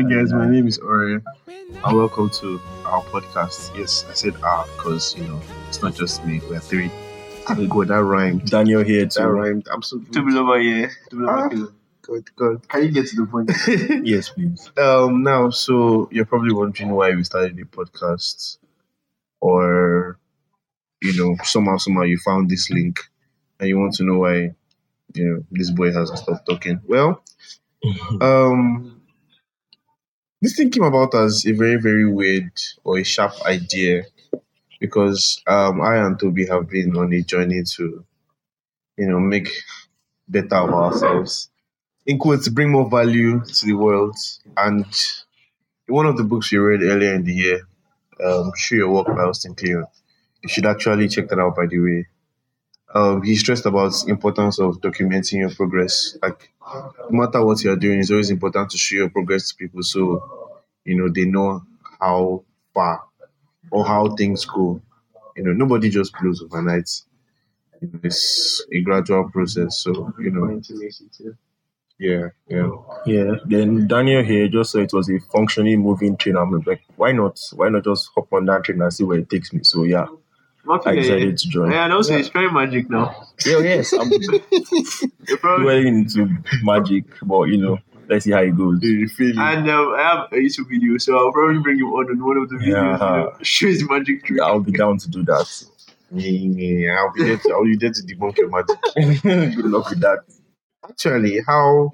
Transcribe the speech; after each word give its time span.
Hi 0.00 0.06
guys, 0.08 0.32
my 0.32 0.48
name 0.48 0.66
is 0.66 0.78
Ori, 0.78 1.20
and 1.46 1.96
welcome 1.96 2.30
to 2.30 2.58
our 2.86 3.02
podcast. 3.02 3.76
Yes, 3.76 4.06
I 4.08 4.14
said 4.14 4.34
our 4.42 4.64
because 4.76 5.14
you 5.14 5.24
know 5.24 5.38
it's 5.68 5.82
not 5.82 5.94
just 5.94 6.24
me. 6.24 6.40
We're 6.48 6.58
three. 6.58 6.90
Thank 7.46 7.68
God 7.68 7.88
that 7.88 8.02
rhymed. 8.02 8.46
Daniel 8.46 8.82
here 8.82 9.04
That 9.04 9.10
too. 9.12 9.24
rhymed. 9.24 9.66
I'm 9.70 9.82
so 9.82 9.98
Toby 9.98 10.34
over 10.38 10.58
here. 10.58 10.90
Toby 11.10 11.24
Ah. 11.28 11.44
over 11.44 11.54
here. 11.56 11.68
good. 12.00 12.34
Good. 12.36 12.68
Can 12.68 12.82
you 12.84 12.90
get 12.92 13.08
to 13.08 13.16
the 13.16 13.26
point? 13.26 13.50
Yes, 14.06 14.30
please. 14.30 14.70
um. 14.78 15.22
Now, 15.22 15.50
so 15.50 16.08
you're 16.10 16.24
probably 16.24 16.54
wondering 16.54 16.90
why 16.92 17.14
we 17.14 17.22
started 17.24 17.56
the 17.56 17.64
podcast, 17.64 18.56
or 19.42 20.18
you 21.02 21.12
know 21.16 21.36
somehow 21.44 21.76
somehow 21.76 22.02
you 22.02 22.16
found 22.18 22.48
this 22.48 22.70
link, 22.70 23.00
and 23.58 23.68
you 23.68 23.78
want 23.78 23.94
to 23.96 24.04
know 24.04 24.18
why 24.20 24.54
you 25.12 25.24
know 25.28 25.44
this 25.50 25.70
boy 25.70 25.92
hasn't 25.92 26.18
stopped 26.20 26.48
talking. 26.48 26.80
Well, 26.86 27.22
um 28.22 28.96
this 30.40 30.56
thing 30.56 30.70
came 30.70 30.84
about 30.84 31.14
as 31.14 31.46
a 31.46 31.52
very 31.52 31.76
very 31.76 32.06
weird 32.10 32.50
or 32.84 32.98
a 32.98 33.04
sharp 33.04 33.34
idea 33.46 34.04
because 34.80 35.42
um 35.46 35.80
i 35.80 35.96
and 35.96 36.18
toby 36.18 36.46
have 36.46 36.68
been 36.68 36.96
on 36.96 37.12
a 37.12 37.22
journey 37.22 37.62
to 37.64 38.04
you 38.96 39.08
know 39.08 39.20
make 39.20 39.48
better 40.28 40.56
of 40.56 40.70
ourselves. 40.70 41.50
In 42.06 42.18
quotes 42.18 42.48
bring 42.48 42.70
more 42.72 42.88
value 42.88 43.44
to 43.44 43.66
the 43.66 43.74
world. 43.74 44.16
And 44.56 44.86
one 45.88 46.06
of 46.06 46.16
the 46.16 46.24
books 46.24 46.52
we 46.52 46.58
read 46.58 46.82
earlier 46.82 47.14
in 47.14 47.24
the 47.24 47.34
year 47.34 47.60
um 48.24 48.52
your 48.70 48.90
work 48.92 49.06
by 49.08 49.22
austin 49.22 49.54
kleon 49.54 49.86
you 50.42 50.48
should 50.48 50.66
actually 50.66 51.08
check 51.08 51.28
that 51.28 51.38
out 51.38 51.56
by 51.56 51.66
the 51.66 51.78
way 51.80 52.06
um, 52.94 53.22
he 53.22 53.36
stressed 53.36 53.66
about 53.66 53.92
importance 54.08 54.58
of 54.58 54.80
documenting 54.80 55.40
your 55.40 55.50
progress. 55.54 56.16
Like, 56.22 56.52
no 57.10 57.10
matter 57.10 57.44
what 57.44 57.62
you're 57.62 57.76
doing, 57.76 58.00
it's 58.00 58.10
always 58.10 58.30
important 58.30 58.70
to 58.70 58.78
show 58.78 58.96
your 58.96 59.10
progress 59.10 59.48
to 59.50 59.56
people 59.56 59.82
so 59.82 60.50
you 60.84 60.96
know 60.96 61.08
they 61.08 61.24
know 61.24 61.62
how 62.00 62.44
far 62.74 63.02
or 63.70 63.84
how 63.84 64.14
things 64.16 64.44
go. 64.44 64.80
You 65.36 65.44
know, 65.44 65.52
nobody 65.52 65.88
just 65.90 66.12
blows 66.20 66.42
overnight. 66.42 66.88
It's 68.02 68.64
a 68.72 68.80
gradual 68.80 69.30
process. 69.30 69.78
So 69.78 70.12
you 70.18 70.30
know, 70.30 70.60
yeah, 71.98 72.28
yeah. 72.48 72.70
Yeah. 73.06 73.32
Then 73.44 73.86
Daniel 73.86 74.22
here 74.22 74.48
just 74.48 74.72
said 74.72 74.82
it 74.84 74.92
was 74.92 75.10
a 75.10 75.18
functioning 75.32 75.80
moving 75.80 76.16
train. 76.16 76.36
I'm 76.36 76.50
like, 76.62 76.82
why 76.96 77.12
not? 77.12 77.38
Why 77.54 77.68
not 77.68 77.84
just 77.84 78.10
hop 78.14 78.32
on 78.32 78.46
that 78.46 78.64
train 78.64 78.80
and 78.80 78.92
see 78.92 79.04
where 79.04 79.18
it 79.18 79.28
takes 79.30 79.52
me? 79.52 79.60
So 79.62 79.84
yeah, 79.84 80.06
I 80.86 80.94
decided 80.94 81.38
to 81.38 81.48
join. 81.48 81.70
Yeah, 81.72 81.84
and 81.84 81.92
also 81.92 82.16
he's 82.16 82.28
trying 82.28 82.52
magic 82.52 82.88
now. 82.90 83.26
Yeah, 83.46 83.58
yes, 83.58 83.92
I'm 83.92 84.10
You're 84.10 85.38
probably- 85.38 85.64
well 85.66 85.76
into 85.86 86.28
magic, 86.62 87.04
but 87.22 87.44
you 87.44 87.58
know, 87.58 87.78
let's 88.08 88.24
see 88.24 88.32
how 88.32 88.40
it 88.42 88.56
goes. 88.56 88.82
You 88.82 89.08
feel 89.08 89.30
it? 89.30 89.38
and 89.38 89.68
um, 89.70 89.94
I 89.94 90.02
have 90.02 90.32
a 90.32 90.36
YouTube 90.36 90.68
video, 90.68 90.98
so 90.98 91.16
I'll 91.18 91.32
probably 91.32 91.60
bring 91.62 91.78
him 91.78 91.86
on 91.86 92.10
in 92.12 92.24
one 92.24 92.36
of 92.36 92.48
the 92.50 92.56
videos. 92.56 92.66
Yeah. 92.66 92.92
You 92.92 92.98
know, 92.98 93.32
show 93.42 93.66
his 93.68 93.88
magic 93.88 94.24
trick. 94.24 94.40
I'll 94.40 94.60
be 94.60 94.72
down 94.72 94.98
to 94.98 95.08
do 95.10 95.22
that. 95.24 95.64
Yeah, 96.12 96.96
I'll 96.98 97.12
be 97.12 97.24
there. 97.24 97.36
To, 97.38 97.52
I'll 97.52 97.64
be 97.64 97.76
there 97.76 97.90
to 97.92 98.02
debunk 98.02 98.36
your 98.38 98.48
magic. 98.50 98.76
Good 99.56 99.64
luck 99.66 99.90
with 99.90 100.00
that. 100.00 100.18
Actually, 100.88 101.40
how 101.46 101.90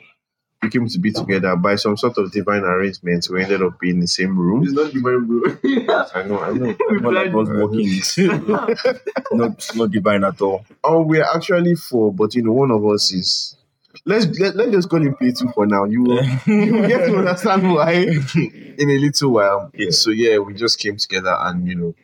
we 0.66 0.70
came 0.70 0.88
to 0.88 0.98
be 0.98 1.12
together 1.12 1.54
by 1.56 1.76
some 1.76 1.96
sort 1.96 2.18
of 2.18 2.32
divine 2.32 2.64
arrangement, 2.64 3.28
we 3.30 3.42
ended 3.42 3.62
up 3.62 3.82
in 3.84 4.00
the 4.00 4.06
same 4.08 4.36
room. 4.36 4.64
It's 4.64 4.72
not 4.72 4.92
divine, 4.92 5.26
bro. 5.26 5.42
I 6.14 6.22
know, 6.24 6.40
I 6.40 6.52
know. 6.52 6.76
We 6.90 6.98
like 6.98 7.28
us 7.28 7.48
working. 7.48 8.98
not 9.32 9.70
not 9.76 9.90
divine 9.90 10.24
at 10.24 10.40
all. 10.40 10.64
Oh, 10.82 11.02
we're 11.02 11.24
actually 11.24 11.76
four, 11.76 12.12
but 12.12 12.34
you 12.34 12.42
know, 12.42 12.52
one 12.52 12.70
of 12.70 12.84
us 12.86 13.12
is. 13.12 13.56
Let's 14.04 14.26
let, 14.38 14.56
let's 14.56 14.72
just 14.72 14.90
call 14.90 15.00
him 15.00 15.14
play 15.14 15.32
two 15.32 15.48
for 15.54 15.66
now. 15.66 15.84
You 15.84 16.02
will, 16.02 16.24
you 16.46 16.74
will 16.74 16.88
get 16.88 17.06
to 17.06 17.16
understand 17.16 17.72
why 17.72 17.92
in 17.94 18.90
a 18.90 18.98
little 18.98 19.32
while. 19.32 19.70
Yeah. 19.72 19.90
So 19.90 20.10
yeah, 20.10 20.38
we 20.38 20.52
just 20.54 20.78
came 20.78 20.96
together 20.96 21.34
and 21.40 21.66
you 21.66 21.74
know 21.76 21.94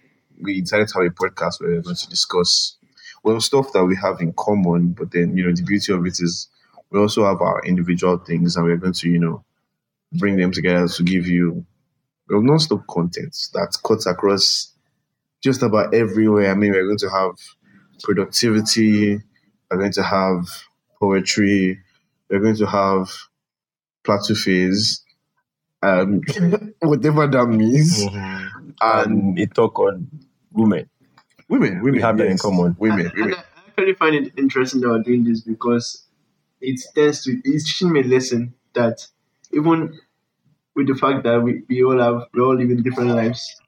we 0.41 0.61
decided 0.63 0.89
to 0.89 1.01
have 1.01 1.07
a 1.07 1.11
podcast 1.11 1.61
where 1.61 1.71
we're 1.71 1.83
going 1.83 1.97
to 1.97 2.09
discuss 2.09 2.77
well 3.23 3.41
stuff 3.41 3.73
that 3.73 3.85
we 3.85 3.97
have 3.97 4.21
in 4.21 4.33
common. 4.33 4.93
But 4.93 5.11
then 5.11 5.37
you 5.37 5.47
know 5.47 5.55
the 5.55 5.63
beauty 5.63 5.93
of 5.93 6.07
it 6.07 6.19
is 6.21 6.49
we 6.93 7.01
also 7.01 7.25
have 7.25 7.41
our 7.41 7.63
individual 7.65 8.19
things, 8.19 8.57
and 8.57 8.65
we're 8.67 8.77
going 8.77 8.93
to 8.93 9.09
you 9.09 9.19
know 9.19 9.45
bring 10.13 10.37
them 10.37 10.53
together 10.53 10.87
to 10.87 11.03
give 11.03 11.27
you 11.27 11.65
well 12.29 12.43
non-stop 12.43 12.87
content 12.87 13.37
that 13.55 13.77
cuts 13.85 14.07
across 14.07 14.73
just 15.43 15.63
about 15.63 15.95
everywhere. 15.95 16.51
I 16.51 16.55
mean, 16.55 16.73
we're 16.73 16.87
going 16.87 16.99
to 16.99 17.11
have 17.11 17.35
productivity. 18.03 19.21
We're 19.71 19.79
going 19.79 19.93
to 19.93 20.03
have 20.03 20.47
poetry. 21.01 21.81
We're 22.29 22.41
going 22.41 22.57
to 22.57 22.67
have 22.67 23.11
plateau 24.05 24.35
phase, 24.35 25.03
um, 25.83 26.21
whatever 26.83 27.27
that 27.27 27.47
means. 27.47 28.03
And 28.03 28.75
And 28.81 29.39
a 29.39 29.47
talk 29.47 29.79
on 29.79 30.09
women. 30.53 30.89
women, 31.49 31.83
women 31.83 31.93
We 31.93 32.01
have 32.01 32.17
that 32.19 32.27
in 32.27 32.33
yes. 32.33 32.43
common. 32.43 32.77
Women, 32.79 33.07
And 33.07 33.15
women. 33.17 33.35
I 33.35 33.61
actually 33.69 33.95
find 33.95 34.15
it 34.15 34.33
interesting 34.37 34.81
that 34.81 34.89
we're 34.89 35.03
doing 35.03 35.25
this 35.25 35.41
because 35.41 36.07
it 36.63 36.81
tends 36.95 37.25
to 37.25 37.41
it's 37.45 37.65
teaching 37.65 37.93
me 37.93 38.01
a 38.01 38.05
lesson 38.05 38.55
that 38.75 39.07
even 39.53 39.99
with 40.75 40.87
the 40.87 40.95
fact 40.95 41.25
that 41.25 41.43
we, 41.43 41.63
we 41.69 41.83
all 41.85 41.99
have 41.99 42.29
we 42.33 42.41
all 42.41 42.57
live 42.57 42.71
in 42.71 42.83
different 42.83 43.11
lives, 43.11 43.61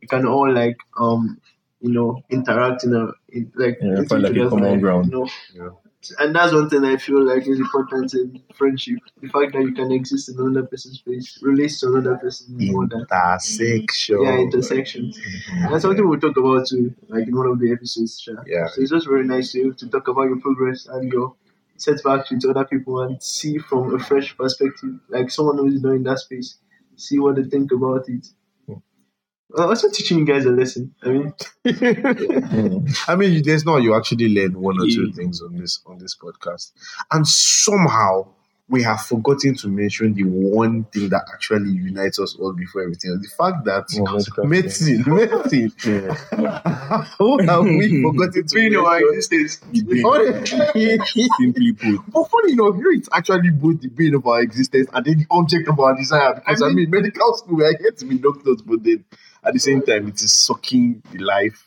we 0.00 0.06
can 0.06 0.26
all 0.26 0.52
like 0.52 0.76
um 0.98 1.40
you 1.80 1.92
know 1.92 2.22
interact 2.28 2.84
in 2.84 2.94
a 2.94 3.08
in, 3.30 3.50
like 3.54 3.78
Yeah, 3.80 4.02
find, 4.08 4.22
like, 4.22 4.36
a 4.36 4.48
common 4.48 4.72
life, 4.72 4.80
ground. 4.80 5.06
You 5.06 5.18
know? 5.18 5.28
Yeah. 5.54 5.70
And 6.18 6.34
that's 6.34 6.54
one 6.54 6.70
thing 6.70 6.82
I 6.84 6.96
feel 6.96 7.26
like 7.26 7.46
is 7.46 7.60
important 7.60 8.14
in 8.14 8.42
friendship. 8.54 8.98
The 9.20 9.28
fact 9.28 9.52
that 9.52 9.60
you 9.60 9.74
can 9.74 9.92
exist 9.92 10.30
in 10.30 10.40
another 10.40 10.66
person's 10.66 10.98
space, 10.98 11.38
relate 11.42 11.72
to 11.80 11.88
another 11.88 12.16
person 12.16 12.56
and 12.58 12.74
all 12.74 12.86
that. 12.88 13.06
Intersection. 13.10 14.22
Yeah, 14.22 14.38
intersections. 14.38 15.18
And 15.52 15.72
that's 15.72 15.82
something 15.82 16.08
we'll 16.08 16.18
talk 16.18 16.38
about 16.38 16.66
too, 16.68 16.94
like 17.08 17.28
in 17.28 17.36
one 17.36 17.48
of 17.48 17.58
the 17.58 17.70
episodes. 17.70 18.18
Sha. 18.18 18.32
Yeah. 18.46 18.66
So 18.68 18.80
it's 18.80 18.90
just 18.90 19.06
very 19.06 19.26
nice 19.26 19.52
to, 19.52 19.74
to 19.74 19.88
talk 19.88 20.08
about 20.08 20.22
your 20.22 20.40
progress 20.40 20.86
and 20.86 21.12
your 21.12 21.34
setbacks 21.80 22.30
with 22.30 22.44
other 22.44 22.64
people 22.64 23.00
and 23.02 23.22
see 23.22 23.58
from 23.58 23.94
a 23.94 23.98
fresh 23.98 24.36
perspective, 24.36 24.98
like 25.08 25.30
someone 25.30 25.58
who 25.58 25.66
is 25.66 25.82
not 25.82 25.92
in 25.94 26.02
that 26.04 26.18
space, 26.18 26.58
see 26.96 27.18
what 27.18 27.36
they 27.36 27.44
think 27.44 27.72
about 27.72 28.08
it. 28.08 28.26
Uh, 29.58 29.66
also 29.66 29.90
teaching 29.90 30.18
you 30.18 30.24
guys 30.24 30.44
a 30.44 30.50
lesson. 30.50 30.94
I 31.02 31.08
mean, 31.08 31.34
I 33.08 33.16
mean, 33.16 33.42
there's 33.44 33.64
no 33.64 33.78
you 33.78 33.96
actually 33.96 34.28
learn 34.28 34.60
one 34.60 34.80
or 34.80 34.86
two 34.86 35.12
things 35.12 35.42
on 35.42 35.56
this 35.56 35.80
on 35.86 35.98
this 35.98 36.16
podcast, 36.16 36.70
and 37.10 37.26
somehow 37.26 38.28
we 38.70 38.82
have 38.84 39.00
forgotten 39.02 39.54
to 39.56 39.68
mention 39.68 40.14
the 40.14 40.22
one 40.22 40.84
thing 40.84 41.08
that 41.08 41.24
actually 41.34 41.70
unites 41.70 42.18
us 42.20 42.36
all 42.38 42.52
before 42.52 42.82
everything 42.82 43.10
else. 43.10 43.20
The 43.20 43.34
fact 43.36 43.64
that 43.64 43.84
Oh, 44.40 44.44
medicine, 44.46 45.02
medicine. 45.06 45.72
Yeah. 45.84 46.14
How 47.18 47.38
have 47.38 47.64
we 47.64 48.02
forgotten 48.06 48.46
to 48.46 48.54
being 48.54 48.76
our 48.76 49.00
mention? 49.00 49.14
existence. 49.16 49.60
Simply 51.38 51.72
put. 51.72 52.00
But 52.12 52.24
funny 52.30 52.52
enough, 52.52 52.76
here 52.76 52.92
it's 52.92 53.08
actually 53.12 53.50
both 53.50 53.80
the 53.80 53.88
bane 53.88 54.14
of 54.14 54.26
our 54.26 54.40
existence 54.40 54.88
and 54.92 55.04
then 55.04 55.18
the 55.18 55.26
object 55.30 55.68
of 55.68 55.78
our 55.80 55.96
desire. 55.96 56.34
Because 56.34 56.62
I 56.62 56.66
I 56.66 56.68
mean, 56.68 56.76
mean- 56.90 57.02
medical 57.02 57.34
school, 57.34 57.56
we 57.58 57.64
are 57.64 57.76
here 57.78 57.90
to 57.90 58.04
be 58.04 58.18
doctors, 58.18 58.62
but 58.62 58.82
then 58.84 59.04
at 59.44 59.52
the 59.52 59.58
same 59.60 59.82
time, 59.82 60.08
it 60.08 60.22
is 60.22 60.32
sucking 60.32 61.02
the 61.12 61.18
life 61.18 61.66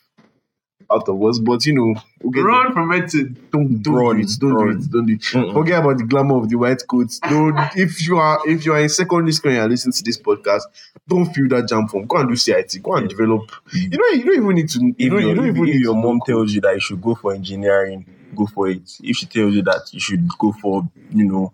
out 0.94 1.08
of 1.08 1.22
us. 1.24 1.38
But 1.38 1.66
you 1.66 1.74
know, 1.74 2.00
we'll 2.22 2.32
get 2.32 2.40
Run 2.42 2.72
from 2.72 2.88
medicine. 2.88 3.36
don't 3.52 3.82
don't 3.82 3.94
Run, 3.94 4.16
do 4.16 4.22
it, 4.22 4.30
don't 4.40 4.50
do 4.54 4.70
it, 4.70 4.90
don't 4.90 5.06
do 5.06 5.12
it. 5.14 5.20
Mm-mm. 5.20 5.52
Forget 5.52 5.80
about 5.80 5.98
the 5.98 6.04
glamour 6.04 6.36
of 6.36 6.48
the 6.48 6.56
white 6.56 6.82
coats. 6.88 7.18
Don't 7.18 7.56
if 7.76 8.06
you 8.06 8.16
are 8.18 8.38
if 8.48 8.64
you 8.64 8.72
are 8.72 8.80
in 8.80 8.88
secondary 8.88 9.32
school 9.32 9.50
and 9.50 9.58
you're 9.58 9.68
listening 9.68 9.92
to 9.92 10.02
this 10.02 10.18
podcast, 10.18 10.62
don't 11.08 11.26
feel 11.26 11.48
that 11.48 11.68
jump 11.68 11.90
from. 11.90 12.06
Go 12.06 12.18
and 12.18 12.28
do 12.30 12.36
CIT. 12.36 12.80
Go 12.82 12.94
and 12.94 13.10
Yeah. 13.10 13.16
develop. 13.16 13.50
Mm. 13.72 13.92
You 13.92 13.98
know, 13.98 14.06
you 14.16 14.24
don't 14.24 14.44
even 14.44 14.54
need 14.56 14.68
to. 14.70 14.80
You 14.80 14.94
If, 14.98 15.10
don't, 15.10 15.20
your, 15.20 15.28
you 15.30 15.34
don't 15.36 15.46
even 15.48 15.62
if 15.68 15.74
need 15.74 15.80
your 15.82 15.94
to 15.94 16.00
mom 16.00 16.20
tells 16.26 16.52
you 16.54 16.60
that 16.62 16.74
you 16.74 16.80
should 16.80 17.02
go 17.02 17.14
for 17.14 17.34
engineering, 17.34 18.06
go 18.34 18.46
for 18.46 18.68
it. 18.68 18.82
If 19.02 19.16
she 19.16 19.26
tells 19.26 19.54
you 19.54 19.62
that 19.62 19.92
you 19.92 20.00
should 20.00 20.26
go 20.38 20.52
for, 20.52 20.88
you 21.10 21.24
know, 21.24 21.52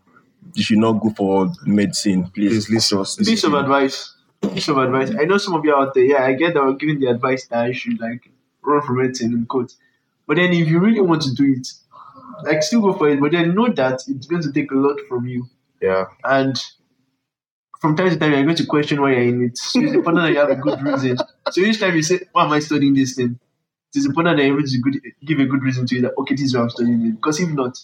you 0.55 0.63
should 0.63 0.79
not 0.79 0.93
go 1.01 1.11
for 1.11 1.51
medicine, 1.65 2.25
please. 2.31 2.67
Please 2.67 2.91
listen. 2.93 3.25
Piece 3.25 3.45
of 3.45 3.55
advice. 3.55 4.15
Piece 4.55 4.69
of 4.69 4.79
advice. 4.79 5.11
I 5.11 5.25
know 5.25 5.37
some 5.39 5.55
of 5.55 5.65
you 5.65 5.75
out 5.75 5.93
there, 5.95 6.05
yeah, 6.05 6.25
I 6.25 6.33
get 6.33 6.55
that 6.55 6.63
we're 6.65 6.73
giving 6.73 6.99
the 6.99 7.09
advice 7.09 7.47
that 7.49 7.59
I 7.65 7.73
should 7.73 8.01
like 8.01 8.31
run 8.63 8.83
from 8.83 8.99
medicine 8.99 9.33
in 9.33 9.47
quotes. 9.47 9.77
But 10.27 10.37
then 10.37 10.53
if 10.53 10.69
you 10.69 10.79
really 10.79 11.01
want 11.01 11.23
to 11.23 11.35
do 11.35 11.55
it, 11.57 11.67
like 12.45 12.63
still 12.63 12.81
go 12.81 12.93
for 12.93 13.09
it, 13.09 13.21
but 13.21 13.33
then 13.33 13.55
know 13.55 13.69
that 13.73 14.03
it's 14.07 14.27
going 14.27 14.43
to 14.43 14.53
take 14.53 14.71
a 14.71 14.77
lot 14.77 14.99
from 15.09 15.27
you. 15.27 15.47
Yeah. 15.81 16.07
And 16.25 16.63
from 17.81 17.97
time 17.97 18.11
to 18.11 18.19
time 18.19 18.33
you're 18.33 18.45
going 18.45 18.57
to 18.57 18.67
question 18.67 19.01
why 19.01 19.13
you're 19.13 19.23
in 19.23 19.45
it. 19.45 19.59
So 19.59 19.81
it's 19.81 19.93
important 19.93 20.25
that 20.25 20.33
you 20.33 20.39
have 20.39 20.51
a 20.51 20.57
good 20.57 20.83
reason. 20.83 21.19
So 21.51 21.61
each 21.63 21.81
time 21.81 21.97
you 21.97 22.03
say, 22.03 22.21
Why 22.33 22.45
am 22.45 22.53
I 22.53 22.61
studying 22.61 22.95
this 22.95 23.15
thing? 23.15 23.39
It's 23.95 24.07
important 24.07 24.37
that 24.37 24.45
you're 24.45 24.57
able 24.57 24.69
to 24.69 24.79
good, 24.79 25.01
give 25.25 25.41
a 25.41 25.47
good 25.47 25.63
reason 25.63 25.87
to 25.87 25.95
you 25.97 26.03
that 26.03 26.13
okay, 26.19 26.35
this 26.35 26.47
is 26.47 26.57
why 26.57 26.63
I'm 26.63 26.71
studying 26.71 27.07
it. 27.07 27.17
Because 27.17 27.41
if 27.41 27.49
not, 27.51 27.77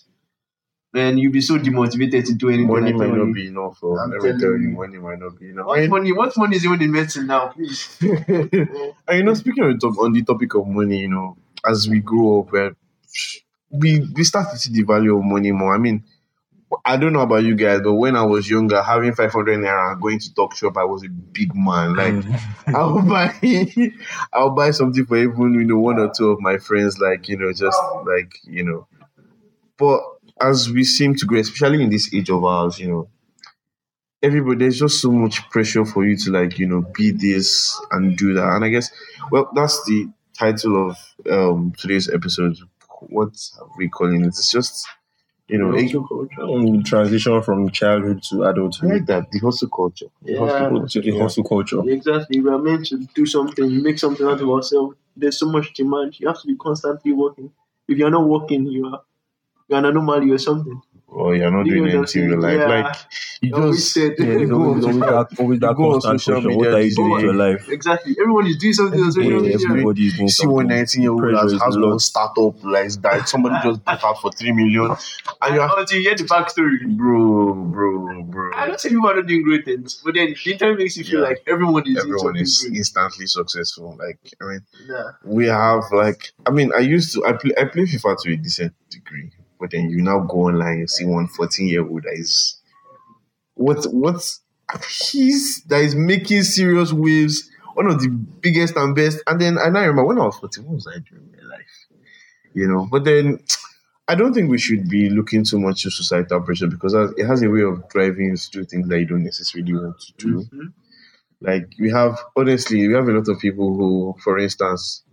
then 0.96 1.18
you'll 1.18 1.32
be 1.32 1.40
so 1.40 1.58
demotivated 1.58 2.26
to 2.26 2.34
do 2.34 2.48
anything. 2.48 2.68
Money 2.68 2.92
like 2.92 3.10
might 3.10 3.18
not 3.18 3.34
be 3.34 3.48
enough. 3.48 3.78
For, 3.78 4.00
I'm 4.00 4.10
let 4.10 4.22
me 4.22 4.22
telling 4.22 4.40
tell 4.40 4.50
you, 4.50 4.70
you. 4.70 4.76
money 4.76 4.98
might 4.98 5.18
not 5.18 5.38
be 5.38 5.50
enough. 5.50 5.66
What 5.66 5.88
money? 5.88 6.12
What 6.12 6.36
money 6.36 6.56
is 6.56 6.64
even 6.64 6.82
in 6.82 6.92
medicine 6.92 7.26
now? 7.26 7.48
Please. 7.48 7.98
and 8.00 8.94
you 9.10 9.22
know, 9.22 9.34
speaking 9.34 9.64
of 9.64 9.80
top, 9.80 9.98
on 9.98 10.12
the 10.12 10.22
topic 10.22 10.54
of 10.54 10.66
money, 10.66 10.98
you 11.00 11.08
know, 11.08 11.36
as 11.68 11.88
we 11.88 12.00
grow 12.00 12.40
up, 12.40 12.54
uh, 12.54 12.70
we 13.70 14.00
we 14.14 14.24
start 14.24 14.50
to 14.52 14.58
see 14.58 14.72
the 14.72 14.82
value 14.82 15.16
of 15.16 15.24
money 15.24 15.52
more. 15.52 15.74
I 15.74 15.78
mean, 15.78 16.04
I 16.84 16.96
don't 16.96 17.12
know 17.12 17.20
about 17.20 17.44
you 17.44 17.54
guys, 17.54 17.80
but 17.82 17.94
when 17.94 18.16
I 18.16 18.22
was 18.22 18.48
younger, 18.48 18.82
having 18.82 19.12
500 19.12 19.58
naira 19.58 19.92
and 19.92 20.00
going 20.00 20.18
to 20.18 20.34
talk 20.34 20.56
shop, 20.56 20.76
I 20.76 20.84
was 20.84 21.04
a 21.04 21.08
big 21.08 21.54
man. 21.54 21.94
Like, 21.94 22.24
I'll 22.74 23.02
buy, 23.02 23.34
I'll 24.32 24.54
buy 24.54 24.70
something 24.72 25.04
for 25.04 25.16
even 25.16 25.54
you 25.54 25.64
know 25.64 25.78
one 25.78 25.98
or 25.98 26.10
two 26.16 26.30
of 26.30 26.40
my 26.40 26.58
friends. 26.58 26.98
Like, 26.98 27.28
you 27.28 27.36
know, 27.36 27.52
just 27.52 27.78
like 28.04 28.38
you 28.44 28.64
know. 28.64 28.86
But 29.78 30.00
as 30.40 30.70
we 30.70 30.84
seem 30.84 31.14
to 31.16 31.26
grow, 31.26 31.40
especially 31.40 31.82
in 31.82 31.90
this 31.90 32.12
age 32.14 32.30
of 32.30 32.44
ours, 32.44 32.78
you 32.78 32.88
know, 32.88 33.08
everybody 34.22 34.58
there's 34.60 34.78
just 34.78 35.00
so 35.00 35.10
much 35.10 35.48
pressure 35.50 35.84
for 35.84 36.04
you 36.04 36.16
to 36.16 36.30
like 36.30 36.58
you 36.58 36.66
know 36.66 36.82
be 36.94 37.10
this 37.10 37.78
and 37.90 38.16
do 38.16 38.34
that. 38.34 38.48
And 38.54 38.64
I 38.64 38.68
guess, 38.68 38.90
well, 39.30 39.50
that's 39.54 39.84
the 39.84 40.08
title 40.38 40.90
of 40.90 40.96
um 41.30 41.72
today's 41.78 42.08
episode. 42.08 42.56
What 43.00 43.36
are 43.60 43.68
we 43.76 43.88
calling 43.88 44.22
it? 44.24 44.28
It's 44.28 44.50
just 44.50 44.86
you 45.48 45.58
know, 45.58 45.72
it, 45.76 45.94
Um, 46.40 46.82
transition 46.82 47.40
from 47.40 47.70
childhood 47.70 48.20
to 48.24 48.44
I 48.44 48.50
adulthood. 48.50 48.90
like 48.90 49.06
that 49.06 49.30
the 49.30 49.38
hustle 49.38 49.68
culture. 49.68 50.06
The 50.22 50.32
Yeah. 50.32 50.38
hustle 50.40 50.68
culture. 50.80 51.00
the 51.02 51.18
hustle 51.18 51.44
culture. 51.44 51.80
Exactly. 51.88 52.40
We 52.40 52.50
are 52.50 52.58
meant 52.58 52.86
to 52.86 52.98
do 53.14 53.26
something, 53.26 53.82
make 53.82 53.98
something 54.00 54.26
out 54.26 54.40
of 54.40 54.50
ourselves. 54.50 54.96
There's 55.16 55.38
so 55.38 55.46
much 55.46 55.72
demand. 55.74 56.18
You 56.18 56.26
have 56.28 56.40
to 56.40 56.48
be 56.48 56.56
constantly 56.56 57.12
working. 57.12 57.52
If 57.86 57.96
you're 57.96 58.10
not 58.10 58.26
working, 58.28 58.66
you 58.66 58.86
are 58.86 59.02
you're 59.68 59.78
an 59.78 59.84
anomaly 59.86 60.30
or 60.30 60.38
something. 60.38 60.80
Or 61.08 61.34
you're 61.34 61.50
not 61.50 61.64
You 61.66 61.76
doing 61.76 61.96
anything 61.96 62.24
in 62.24 62.30
your 62.30 62.40
life. 62.40 62.58
yeah. 62.58 62.66
Like 62.66 62.96
you 63.40 63.50
just 63.72 63.92
said- 63.94 64.14
Yeah, 64.18 64.26
you 64.26 64.38
there's 64.38 64.50
go 64.50 64.56
on 64.56 64.62
always, 64.66 64.84
always 64.84 65.00
that, 65.00 65.28
always 65.38 65.60
that 65.60 65.76
go 65.76 65.84
on 65.86 65.92
constant 65.92 66.20
social 66.20 66.34
question. 66.42 66.48
media 66.58 66.70
What 66.70 66.74
are 66.78 66.82
you 66.82 66.94
doing 66.96 67.10
with 67.12 67.22
your 67.22 67.34
life? 67.34 67.68
Exactly. 67.70 68.16
Everyone 68.20 68.46
is 68.48 68.56
doing 68.58 68.72
something 68.74 69.00
on 69.00 69.12
social 69.12 69.46
Yeah, 69.46 69.54
everybody 69.54 70.06
is 70.08 70.12
doing 70.14 70.26
You 70.26 70.28
see 70.30 70.46
one 70.46 70.66
19 70.66 71.02
year 71.02 71.12
old 71.12 71.34
has, 71.34 71.52
is 71.52 71.62
has 71.62 71.76
a 71.76 71.80
one 71.80 71.98
startup 72.00 72.64
like 72.64 72.90
that 73.02 73.28
somebody 73.28 73.54
just 73.62 73.84
bought 73.84 74.04
out 74.04 74.20
for 74.20 74.32
three 74.32 74.52
million 74.52 74.94
and 75.42 75.54
you're 75.54 75.78
Until 75.78 75.96
you 75.98 76.02
hear 76.08 76.16
the 76.16 76.24
backstory. 76.24 76.84
bro 76.96 77.54
bro 77.54 78.22
bro 78.24 78.50
I 78.54 78.66
don't 78.66 78.80
say 78.80 78.88
people 78.90 79.08
are 79.08 79.14
not 79.16 79.26
doing 79.26 79.42
great 79.44 79.64
things, 79.64 80.02
but 80.04 80.14
then 80.14 80.34
the 80.44 80.50
internet 80.52 80.76
makes 80.76 80.96
you 80.98 81.04
feel 81.04 81.20
Yeah. 81.22 81.28
like 81.28 81.42
everyone 81.46 81.84
is 81.86 81.96
everyone 81.98 82.32
doing 82.34 82.42
is 82.42 82.62
great. 82.62 82.76
instantly 82.78 83.26
successful 83.26 83.96
like 83.98 84.18
i 84.42 84.44
mean 84.44 84.60
Nah. 84.88 85.12
we 85.24 85.46
have 85.46 85.84
like 85.92 86.32
i 86.46 86.50
mean 86.50 86.72
i 86.76 86.80
used 86.80 87.14
to 87.14 87.24
i 87.24 87.32
play 87.32 87.52
i 87.58 87.64
play 87.64 87.84
fifa 87.84 88.16
to 88.22 88.32
a 88.32 88.36
decent 88.36 88.74
degree 88.90 89.30
but 89.60 89.70
then 89.70 89.90
you 89.90 90.02
now 90.02 90.20
go 90.20 90.46
online 90.48 90.78
and 90.80 90.90
see 90.90 91.04
one 91.04 91.26
14 91.28 91.66
year 91.68 91.86
old 91.86 92.02
that 92.02 92.14
is 92.14 92.60
what 93.54 93.84
what 93.92 94.22
he's 95.10 95.62
that 95.64 95.82
is 95.82 95.94
making 95.94 96.42
serious 96.42 96.92
waves 96.92 97.50
one 97.74 97.86
of 97.88 98.00
the 98.00 98.08
biggest 98.08 98.74
and 98.76 98.94
best. 98.96 99.22
And 99.26 99.40
then 99.40 99.58
and 99.58 99.76
i 99.76 99.82
remember 99.82 100.04
when 100.06 100.18
i 100.18 100.24
was 100.26 100.36
14 100.38 100.64
what 100.64 100.74
was 100.76 100.86
i 100.88 100.98
doing 100.98 101.30
in 101.38 101.48
my 101.48 101.56
life? 101.56 101.86
You 102.54 102.68
know 102.68 102.88
but 102.90 103.04
then 103.04 103.40
i 104.08 104.14
don't 104.14 104.34
think 104.34 104.50
we 104.50 104.58
should 104.58 104.88
be 104.88 105.10
looking 105.10 105.44
too 105.44 105.60
much 105.60 105.82
to 105.84 105.90
societal 105.90 106.40
pressure 106.42 106.68
because 106.68 106.94
it 106.94 107.26
has 107.26 107.42
a 107.42 107.50
way 107.50 107.62
of 107.62 107.88
driving 107.90 108.26
you 108.30 108.36
to 108.36 108.50
do 108.50 108.64
things 108.64 108.88
that 108.88 108.98
you 109.00 109.06
don't 109.06 109.24
necessarily 109.24 109.74
want 109.74 110.00
to 110.00 110.12
do. 110.18 110.44
Mhm. 110.44 110.72
like 111.42 111.68
we 111.80 111.90
have 111.90 112.18
honestly 112.36 112.88
we 112.88 112.94
have 112.94 113.08
a 113.08 113.12
lot 113.12 113.28
of 113.28 113.38
people 113.40 113.76
who 113.76 114.14
for 114.24 114.38
instance 114.38 115.04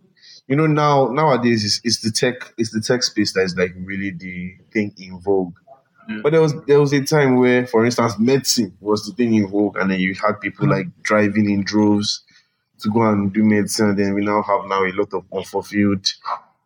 you 0.48 0.56
know 0.56 0.68
now 0.68 1.07
nowadays 1.07 1.63
it's, 1.63 1.81
it's 1.84 2.01
the 2.01 2.12
tech 2.12 2.54
it's 2.57 2.72
the 2.72 2.81
tech 2.81 3.04
space 3.04 3.34
that 3.34 3.42
is 3.42 3.56
like 3.56 3.74
really 3.78 4.12
the 4.12 4.56
thing 4.72 4.94
in 4.98 5.19
vogue. 5.19 5.56
But 6.22 6.31
there 6.31 6.42
was 6.42 6.54
there 6.66 6.81
was 6.81 6.92
a 6.92 7.01
time 7.01 7.38
where 7.38 7.66
for 7.66 7.86
instance 7.86 8.19
medicine 8.19 8.75
was 8.81 9.06
the 9.06 9.13
thing 9.13 9.36
in 9.36 9.48
vogue 9.48 9.78
and 9.78 9.90
then 9.90 10.01
you 10.01 10.13
had 10.16 10.42
people 10.42 10.68
like 10.68 10.88
driving 11.01 11.50
in 11.50 11.63
droves 11.63 12.24
to 12.80 12.90
go 12.92 13.04
and 13.04 13.31
do 13.31 13.42
medicine 13.44 13.90
and 13.90 13.98
then 13.98 14.13
we 14.13 14.22
now 14.22 14.42
have 14.42 14.66
now 14.66 14.84
a 14.84 14.92
lot 14.92 15.13
of 15.13 15.24
unfulfilled 15.34 16.06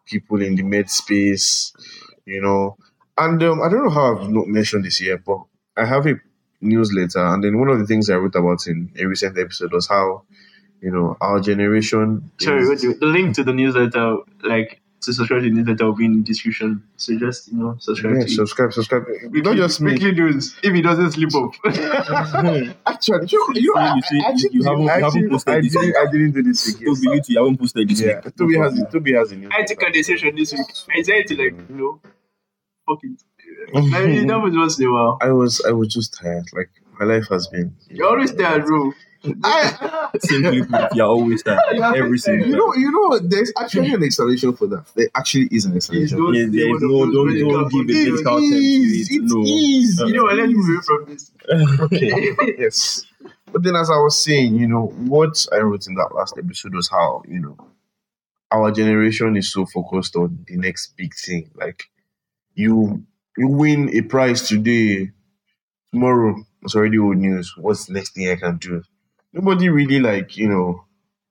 people 0.06 0.42
in 0.42 0.56
the 0.56 0.64
med 0.64 0.90
space 0.90 1.72
you 2.26 2.42
know. 2.42 2.78
And 3.20 3.42
um, 3.44 3.62
i 3.62 3.70
don't 3.70 3.84
know 3.84 3.92
how 3.92 4.16
i've 4.16 4.30
not 4.30 4.48
mentioned 4.48 4.86
this 4.86 5.02
yet 5.02 5.24
but 5.24 5.40
i 5.76 5.86
have 5.86 6.08
a 6.08 6.16
newsletter 6.62 7.24
and 7.24 7.44
then 7.44 7.60
one 7.60 7.70
of 7.70 7.80
the 7.80 7.86
things 7.86 8.10
i 8.10 8.16
wrote 8.16 8.36
about 8.36 8.66
in 8.66 8.92
a 9.00 9.06
recent 9.06 9.38
episode 9.38 9.72
was 9.72 9.88
how 9.88 10.24
you 10.82 10.92
know 10.92 11.18
our 11.22 11.40
generation 11.40 12.30
Sorry, 12.40 12.62
is- 12.64 12.70
what 12.70 12.84
you, 12.84 12.94
the 12.96 13.06
link 13.08 13.36
to 13.36 13.44
the 13.44 13.54
newsletter, 13.54 14.18
like 14.44 14.82
to 15.02 15.14
subscribe 15.14 15.44
to 15.44 15.50
the 15.50 15.56
newsletter, 15.56 15.86
will 15.86 15.94
be 15.96 16.06
in 16.06 16.18
the 16.18 16.24
description. 16.24 16.84
So 16.98 17.18
just 17.18 17.52
you 17.52 17.58
know, 17.60 17.76
subscribe 17.80 18.16
yeah, 18.16 18.20
to 18.22 18.26
it. 18.26 18.30
subscribe 18.32 18.74
subscribe 18.74 19.06
Weekly- 19.08 19.42
not 19.42 19.56
just 19.56 19.80
me 19.82 19.94
weekly 19.94 20.12
news. 20.14 20.56
If 20.64 20.74
he 20.74 20.82
doesn't 20.82 21.12
sleep 21.12 21.34
up, 21.36 21.52
actually 22.86 23.28
you, 23.30 23.48
you, 23.56 23.74
I, 23.76 23.96
You 23.96 24.02
I 24.26 24.30
actually, 24.30 24.50
you 24.54 24.64
haven't- 24.64 24.84
you 24.84 24.90
haven't 24.90 25.30
posted 25.30 25.54
I 25.56 25.62
this 25.62 25.74
didn't, 25.74 25.96
I 25.98 26.12
didn't 26.12 26.32
do 26.32 26.44
this 26.44 26.66
week 26.68 26.78
yes. 26.82 26.88
Toby, 27.02 27.08
you 27.16 27.22
you 27.28 27.38
haven't 27.44 27.58
posted 27.58 27.90
this 27.90 28.02
yeah 28.02 28.22
week. 28.26 28.36
Toby 28.36 28.58
has 28.58 28.80
it 28.80 28.92
Toby 28.92 29.14
has 29.14 29.32
a 29.32 29.36
new 29.36 29.50
I 29.52 29.64
took 29.66 29.82
a 29.84 29.92
decision 29.92 30.36
this 30.36 30.52
week. 30.54 30.68
I 30.96 31.02
said 31.02 31.28
to 31.28 31.36
like 31.44 31.70
you 31.70 31.76
know, 31.76 32.00
fuck 32.88 33.00
it. 33.04 33.22
I 33.76 34.06
mean, 34.06 34.28
that 34.28 34.40
was 34.40 34.56
once 34.56 34.80
in 34.80 34.88
a 34.88 34.92
while. 34.92 35.18
I 35.22 35.32
was 35.32 35.62
I 35.66 35.72
was 35.72 35.88
just 35.94 36.14
tired 36.14 36.46
like 36.54 36.70
my 37.00 37.06
life 37.06 37.28
has 37.30 37.48
been 37.48 37.76
You're 37.90 38.08
always 38.10 38.34
there, 38.34 38.60
bro. 38.66 38.92
I, 39.44 40.10
Simply 40.20 40.64
put, 40.64 40.96
you're 40.96 41.08
always 41.08 41.44
there. 41.44 41.60
Every 41.96 42.18
single 42.18 42.48
you 42.48 42.56
know 42.56 42.74
you 42.76 42.92
know 42.92 43.20
there's 43.20 43.52
actually 43.60 43.92
an 43.94 44.04
explanation 44.04 44.56
for 44.56 44.68
that 44.68 44.86
there 44.96 45.10
actually 45.16 45.48
is 45.52 45.66
an 45.66 45.76
It's 45.76 45.86
explanation 45.90 46.18
those- 46.18 46.36
Yeah, 46.38 46.46
there 46.50 46.76
is 46.76 46.82
no- 46.82 46.90
don't- 47.06 47.14
don't 47.14 47.28
give 47.70 47.90
it 47.90 48.08
It 48.08 48.12
medical 48.12 48.38
term 48.38 48.44
it, 48.44 49.08
it 49.12 49.22
no. 49.24 49.42
is. 49.44 50.00
You 50.06 50.14
know, 50.14 50.24
what, 50.24 50.36
let's 50.36 50.54
move 50.54 50.70
away 50.70 50.82
from 50.86 51.06
this. 51.14 51.32
okay. 51.82 52.56
yes. 52.60 53.06
But 53.52 53.64
then, 53.64 53.76
as 53.76 53.90
I 53.90 53.96
was 53.98 54.22
saying, 54.24 54.56
you 54.56 54.68
know, 54.68 54.88
what 54.88 55.46
I 55.54 55.58
wrote 55.60 55.88
in 55.88 55.96
that 55.96 56.14
last 56.14 56.38
episode 56.38 56.76
was 56.76 56.90
how, 56.90 57.24
you 57.28 57.40
know, 57.40 57.58
our 58.52 58.72
generation 58.72 59.36
is 59.38 59.52
so 59.52 59.66
focused 59.66 60.16
on 60.16 60.46
the 60.48 60.58
next 60.58 60.96
big 60.98 61.14
thing. 61.16 61.50
Like, 61.56 61.86
you 62.56 63.06
you 63.38 63.48
win 63.48 63.90
a 63.96 64.02
prize 64.02 64.48
today, 64.48 65.12
tomorrow 65.92 66.36
it's 66.64 66.76
already 66.76 66.98
old 66.98 67.18
news. 67.18 67.54
What's 67.58 67.86
the 67.86 67.94
next 67.94 68.14
thing 68.16 68.30
I 68.30 68.36
can 68.36 68.58
do? 68.58 68.84
Nobody 69.38 69.70
really 69.70 70.00
like, 70.00 70.36
you 70.38 70.50
know, 70.50 70.84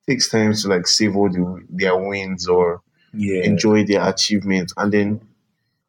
takes 0.08 0.28
time 0.30 0.52
to 0.54 0.68
like 0.68 0.86
savor 0.86 1.28
the, 1.28 1.64
their 1.68 1.96
wins 1.96 2.46
or 2.48 2.82
Yeah. 3.12 3.42
enjoy 3.44 3.84
their 3.84 4.08
achievements. 4.08 4.72
And 4.76 4.92
then 4.92 5.20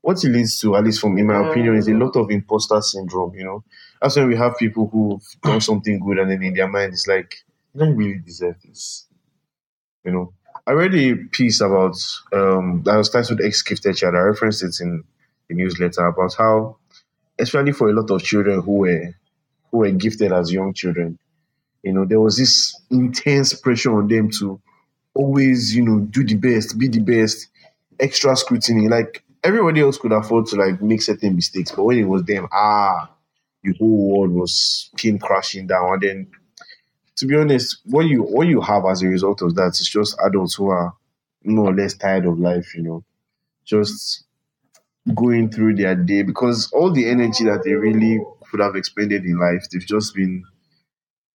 what 0.01 0.23
it 0.23 0.29
leads 0.29 0.59
to, 0.61 0.75
at 0.75 0.83
least 0.83 1.01
from 1.01 1.17
in 1.17 1.27
my 1.27 1.47
opinion, 1.49 1.75
is 1.75 1.87
a 1.87 1.93
lot 1.93 2.15
of 2.15 2.31
imposter 2.31 2.81
syndrome, 2.81 3.33
you 3.35 3.43
know. 3.43 3.63
That's 4.01 4.15
when 4.15 4.27
we 4.27 4.35
have 4.35 4.57
people 4.57 4.87
who've 4.91 5.23
done 5.43 5.61
something 5.61 5.99
good 5.99 6.19
and 6.19 6.31
then 6.31 6.43
in 6.43 6.53
their 6.53 6.67
mind 6.67 6.93
it's 6.93 7.07
like, 7.07 7.35
you 7.73 7.79
don't 7.81 7.95
really 7.95 8.19
deserve 8.19 8.55
this. 8.63 9.05
You 10.03 10.11
know. 10.11 10.33
I 10.65 10.71
read 10.71 10.95
a 10.95 11.15
piece 11.15 11.61
about 11.61 11.95
um 12.33 12.81
that 12.83 12.97
was 12.97 13.09
titled 13.09 13.41
Ex 13.41 13.61
Gifted 13.61 13.95
Child. 13.95 14.15
I 14.15 14.19
referenced 14.19 14.63
it 14.63 14.75
in 14.81 15.03
the 15.47 15.55
newsletter 15.55 16.05
about 16.05 16.33
how 16.37 16.77
especially 17.39 17.71
for 17.71 17.89
a 17.89 17.93
lot 17.93 18.09
of 18.11 18.21
children 18.23 18.61
who 18.61 18.71
were 18.79 19.13
who 19.71 19.77
were 19.79 19.91
gifted 19.91 20.31
as 20.33 20.51
young 20.51 20.73
children, 20.73 21.17
you 21.87 21.93
know, 21.93 22.05
there 22.05 22.19
was 22.19 22.37
this 22.37 22.79
intense 22.91 23.53
pressure 23.53 23.97
on 23.97 24.07
them 24.07 24.29
to 24.39 24.61
always, 25.13 25.75
you 25.75 25.83
know, 25.83 25.99
do 25.99 26.23
the 26.23 26.35
best, 26.35 26.77
be 26.77 26.87
the 26.87 26.99
best, 26.99 27.47
extra 27.99 28.35
scrutiny. 28.35 28.87
Like 28.87 29.23
everybody 29.43 29.81
else 29.81 29.97
could 29.97 30.11
afford 30.11 30.47
to 30.47 30.57
like 30.57 30.81
make 30.81 31.01
certain 31.01 31.35
mistakes, 31.35 31.71
but 31.71 31.83
when 31.83 31.97
it 31.97 32.03
was 32.03 32.23
them, 32.23 32.47
ah, 32.51 33.09
the 33.63 33.73
whole 33.79 34.19
world 34.19 34.31
was 34.31 34.89
came 34.97 35.17
crashing 35.17 35.67
down. 35.67 35.93
And 35.93 36.01
then, 36.01 36.27
to 37.17 37.25
be 37.25 37.35
honest, 37.35 37.77
what 37.85 38.05
you 38.05 38.23
what 38.23 38.47
you 38.47 38.61
have 38.61 38.85
as 38.85 39.01
a 39.01 39.07
result 39.07 39.41
of 39.41 39.55
that 39.55 39.79
is 39.79 39.89
just 39.89 40.17
adults 40.25 40.55
who 40.55 40.69
are 40.69 40.93
more 41.43 41.71
or 41.71 41.75
less 41.75 41.95
tired 41.95 42.25
of 42.25 42.39
life. 42.39 42.75
You 42.75 42.83
know, 42.83 43.03
just 43.65 44.25
going 45.15 45.49
through 45.49 45.75
their 45.75 45.95
day 45.95 46.21
because 46.21 46.69
all 46.73 46.91
the 46.91 47.07
energy 47.09 47.45
that 47.45 47.63
they 47.63 47.73
really 47.73 48.19
could 48.51 48.59
have 48.59 48.75
expended 48.75 49.23
in 49.23 49.39
life, 49.39 49.65
they've 49.71 49.85
just 49.85 50.13
been 50.13 50.43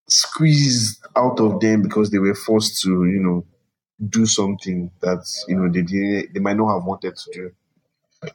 squeezed 0.09 1.05
out 1.17 1.41
of 1.41 1.61
them 1.61 1.83
because 1.83 2.11
they 2.11 2.19
were 2.19 2.35
forced 2.35 2.83
to, 2.83 3.07
you 3.07 3.21
know, 3.21 3.45
do 4.09 4.27
something 4.27 4.91
that 5.01 5.25
you 5.49 5.57
know 5.57 5.71
they 5.71 5.83
didn't, 5.83 6.35
they 6.35 6.41
might 6.41 6.57
not 6.57 6.75
have 6.75 6.85
wanted 6.85 7.17
to 7.17 7.31
do. 7.33 7.51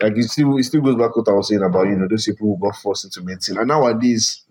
Like 0.01 0.17
it 0.17 0.23
still 0.29 0.57
it 0.57 0.63
still 0.63 0.81
goes 0.81 0.95
back 0.95 1.13
to 1.13 1.19
what 1.19 1.29
I 1.29 1.33
was 1.33 1.49
saying 1.49 1.63
about 1.63 1.87
you 1.87 1.95
know 1.95 2.07
those 2.07 2.25
people 2.25 2.47
who 2.47 2.61
got 2.61 2.77
forced 2.77 3.05
into 3.05 3.21
medicine. 3.21 3.57
And 3.57 3.67
nowadays, 3.67 4.43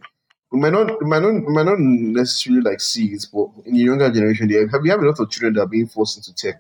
we 0.51 0.61
might 0.61 0.73
not 0.73 1.01
we 1.01 1.09
might 1.09 1.23
not 1.23 1.33
we 1.33 1.53
might 1.53 1.67
not 1.67 1.79
necessarily 1.79 2.63
like 2.63 2.81
see 2.81 3.07
it, 3.09 3.27
but 3.33 3.49
in 3.67 3.75
the 3.75 3.81
younger 3.81 4.11
generation, 4.11 4.49
they 4.49 4.61
have, 4.71 4.83
we 4.83 4.89
have 4.89 5.01
a 5.01 5.07
lot 5.07 5.21
of 5.21 5.31
children 5.31 5.55
that 5.55 5.63
are 5.63 5.69
being 5.69 5.87
forced 5.87 6.17
into 6.17 6.35
tech 6.35 6.59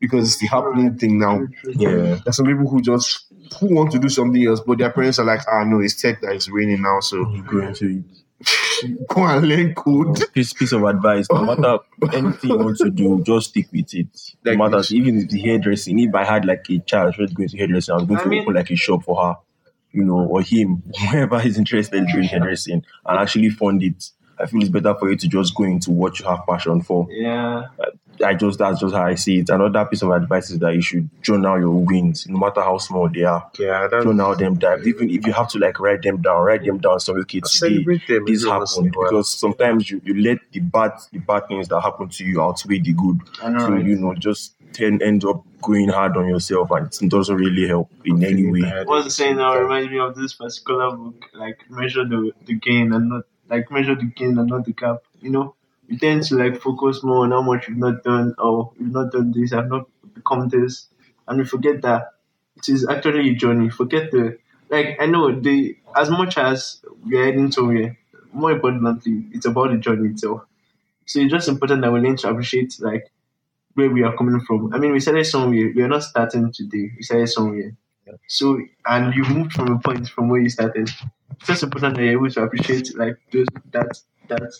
because 0.00 0.26
it's 0.26 0.38
the 0.38 0.46
happening 0.46 0.96
thing 0.98 1.18
now. 1.18 1.46
Yeah. 1.64 2.18
There's 2.24 2.36
some 2.36 2.46
people 2.46 2.68
who 2.68 2.82
just 2.82 3.26
who 3.58 3.74
want 3.74 3.92
to 3.92 3.98
do 3.98 4.08
something 4.08 4.44
else, 4.46 4.60
but 4.60 4.78
their 4.78 4.90
parents 4.90 5.18
are 5.18 5.24
like, 5.24 5.40
ah 5.48 5.64
no, 5.64 5.80
it's 5.80 6.00
tech 6.00 6.20
that 6.20 6.34
is 6.34 6.50
raining 6.50 6.82
now, 6.82 7.00
so 7.00 7.30
You 7.32 7.42
go 7.42 7.60
into 7.60 7.86
it. 7.98 8.23
go 9.08 9.24
and 9.24 9.48
learn 9.48 9.74
code. 9.74 10.32
Piece, 10.32 10.52
piece 10.52 10.72
of 10.72 10.82
advice. 10.84 11.26
No 11.30 11.44
matter 11.44 11.78
anything 12.12 12.50
you 12.50 12.58
want 12.58 12.76
to 12.78 12.90
do, 12.90 13.22
just 13.24 13.50
stick 13.50 13.66
with 13.72 13.92
it. 13.94 14.08
No 14.44 14.50
Like 14.52 14.58
matter 14.58 14.76
this. 14.78 14.92
even 14.92 15.18
if 15.18 15.28
the 15.28 15.40
hairdressing. 15.40 15.98
If 15.98 16.14
I 16.14 16.24
had 16.24 16.44
like 16.44 16.66
a 16.70 16.78
child 16.80 17.14
who's 17.16 17.32
going 17.32 17.48
to 17.48 17.56
hairdressing, 17.58 17.92
I 17.92 17.96
was 17.98 18.06
going 18.06 18.20
I 18.20 18.22
to 18.24 18.28
mean- 18.28 18.42
open 18.42 18.54
like 18.54 18.70
a 18.70 18.76
shop 18.76 19.04
for 19.04 19.22
her, 19.24 19.36
you 19.92 20.04
know, 20.04 20.20
or 20.26 20.42
him, 20.42 20.82
whoever 21.10 21.40
is 21.40 21.58
interested 21.58 21.96
in 21.96 22.06
doing 22.06 22.24
hairdressing, 22.24 22.84
and 23.06 23.18
actually 23.18 23.50
fund 23.50 23.82
it. 23.82 24.10
I 24.38 24.46
feel 24.46 24.60
it's 24.60 24.68
better 24.70 24.94
for 24.96 25.08
you 25.08 25.16
to 25.16 25.28
just 25.28 25.54
go 25.54 25.62
into 25.62 25.92
what 25.92 26.18
you 26.18 26.26
have 26.26 26.40
passion 26.48 26.82
for. 26.82 27.06
Yeah. 27.08 27.66
I 28.22 28.34
just 28.34 28.58
that's 28.58 28.80
just 28.80 28.94
how 28.94 29.04
I 29.04 29.14
see 29.14 29.38
it. 29.40 29.48
Another 29.48 29.84
piece 29.84 30.02
of 30.02 30.10
advice 30.10 30.50
is 30.50 30.58
that 30.60 30.74
you 30.74 30.82
should 30.82 31.08
journal 31.22 31.58
your 31.58 31.70
wins, 31.70 32.26
no 32.28 32.38
matter 32.38 32.60
how 32.60 32.78
small 32.78 33.08
they 33.08 33.22
are. 33.22 33.50
Yeah, 33.58 33.88
that's 33.88 34.04
Journal 34.04 34.36
them 34.36 34.54
down. 34.56 34.86
Even 34.86 35.10
if 35.10 35.26
you 35.26 35.32
have 35.32 35.48
to 35.50 35.58
like 35.58 35.80
write 35.80 36.02
them 36.02 36.22
down, 36.22 36.42
write 36.42 36.64
them 36.64 36.78
down. 36.78 37.00
So 37.00 37.16
okay, 37.18 37.40
today 37.40 37.48
celebrate 37.48 38.06
them. 38.06 38.24
this 38.26 38.42
every 38.44 38.58
once 38.58 38.76
in 38.76 38.84
happened 38.84 38.94
a 38.94 38.98
while. 38.98 39.08
because 39.10 39.28
sometimes 39.28 39.90
you, 39.90 40.00
you 40.04 40.22
let 40.22 40.38
the 40.52 40.60
bad 40.60 40.92
the 41.12 41.18
bad 41.18 41.48
things 41.48 41.68
that 41.68 41.80
happen 41.80 42.08
to 42.08 42.24
you 42.24 42.42
outweigh 42.42 42.80
the 42.80 42.92
good. 42.92 43.20
Know, 43.42 43.58
So 43.58 43.68
right? 43.72 43.84
you 43.84 43.96
know, 43.96 44.14
just 44.14 44.54
tend 44.72 45.02
end 45.02 45.24
up 45.24 45.44
going 45.62 45.88
hard 45.88 46.16
on 46.16 46.28
yourself, 46.28 46.70
and 46.72 46.86
it 47.00 47.10
doesn't 47.10 47.36
really 47.36 47.66
help 47.66 47.90
in 48.04 48.22
any 48.24 48.44
way. 48.50 48.60
What's 48.84 49.04
the 49.06 49.10
saying 49.10 49.36
now 49.36 49.56
reminds 49.56 49.90
me 49.90 49.98
of 49.98 50.14
this 50.14 50.34
particular 50.34 50.94
book, 50.96 51.24
like 51.34 51.58
measure 51.70 52.04
the, 52.04 52.32
the 52.44 52.54
gain 52.54 52.92
and 52.92 53.08
not 53.08 53.22
like 53.48 53.70
measure 53.70 53.94
the 53.94 54.04
gain 54.04 54.38
and 54.38 54.48
not 54.48 54.64
the 54.64 54.72
gap. 54.72 54.98
You 55.20 55.30
know, 55.30 55.54
you 55.88 55.98
tend 55.98 56.22
to 56.24 56.36
like 56.36 56.60
focus 56.60 57.02
more 57.02 57.24
on 57.24 57.30
how 57.32 57.42
much 57.42 57.68
you've 57.68 57.78
not 57.78 58.02
done 58.02 58.34
or 58.38 58.72
you've 58.78 58.92
not 58.92 59.12
done 59.12 59.32
this, 59.32 59.52
I've 59.52 59.68
not 59.68 59.88
become 60.14 60.48
this, 60.48 60.88
and 61.28 61.38
you 61.38 61.44
forget 61.44 61.82
that 61.82 62.12
it 62.56 62.68
is 62.68 62.86
actually 62.88 63.30
a 63.30 63.34
journey. 63.34 63.70
Forget 63.70 64.10
the 64.10 64.38
like 64.70 64.96
I 65.00 65.06
know 65.06 65.38
the 65.40 65.76
as 65.96 66.10
much 66.10 66.38
as 66.38 66.82
we're 67.04 67.24
heading 67.24 67.52
somewhere, 67.52 67.98
more 68.32 68.52
importantly, 68.52 69.26
it's 69.32 69.46
about 69.46 69.70
the 69.70 69.78
journey 69.78 70.10
itself. 70.10 70.42
So 71.06 71.20
it's 71.20 71.32
just 71.32 71.48
important 71.48 71.82
that 71.82 71.92
we 71.92 72.00
learn 72.00 72.16
to 72.18 72.30
appreciate 72.30 72.76
like 72.80 73.10
where 73.74 73.90
we 73.90 74.02
are 74.02 74.16
coming 74.16 74.40
from. 74.40 74.72
I 74.74 74.78
mean, 74.78 74.92
we 74.92 75.00
started 75.00 75.24
somewhere. 75.26 75.72
We 75.74 75.82
are 75.82 75.88
not 75.88 76.04
starting 76.04 76.52
today. 76.52 76.92
We 76.96 77.02
started 77.02 77.28
somewhere. 77.28 77.76
So, 78.28 78.60
and 78.86 79.14
you 79.14 79.24
moved 79.24 79.54
from 79.54 79.72
a 79.72 79.78
point 79.78 80.08
from 80.08 80.28
where 80.28 80.40
you 80.40 80.50
started. 80.50 80.90
It's 81.32 81.46
just 81.46 81.62
important 81.64 81.96
that 81.96 82.02
you're 82.04 82.12
able 82.12 82.30
to 82.30 82.42
appreciate 82.42 82.96
like 82.96 83.16
those 83.32 83.46
that 83.72 83.98
that 84.28 84.52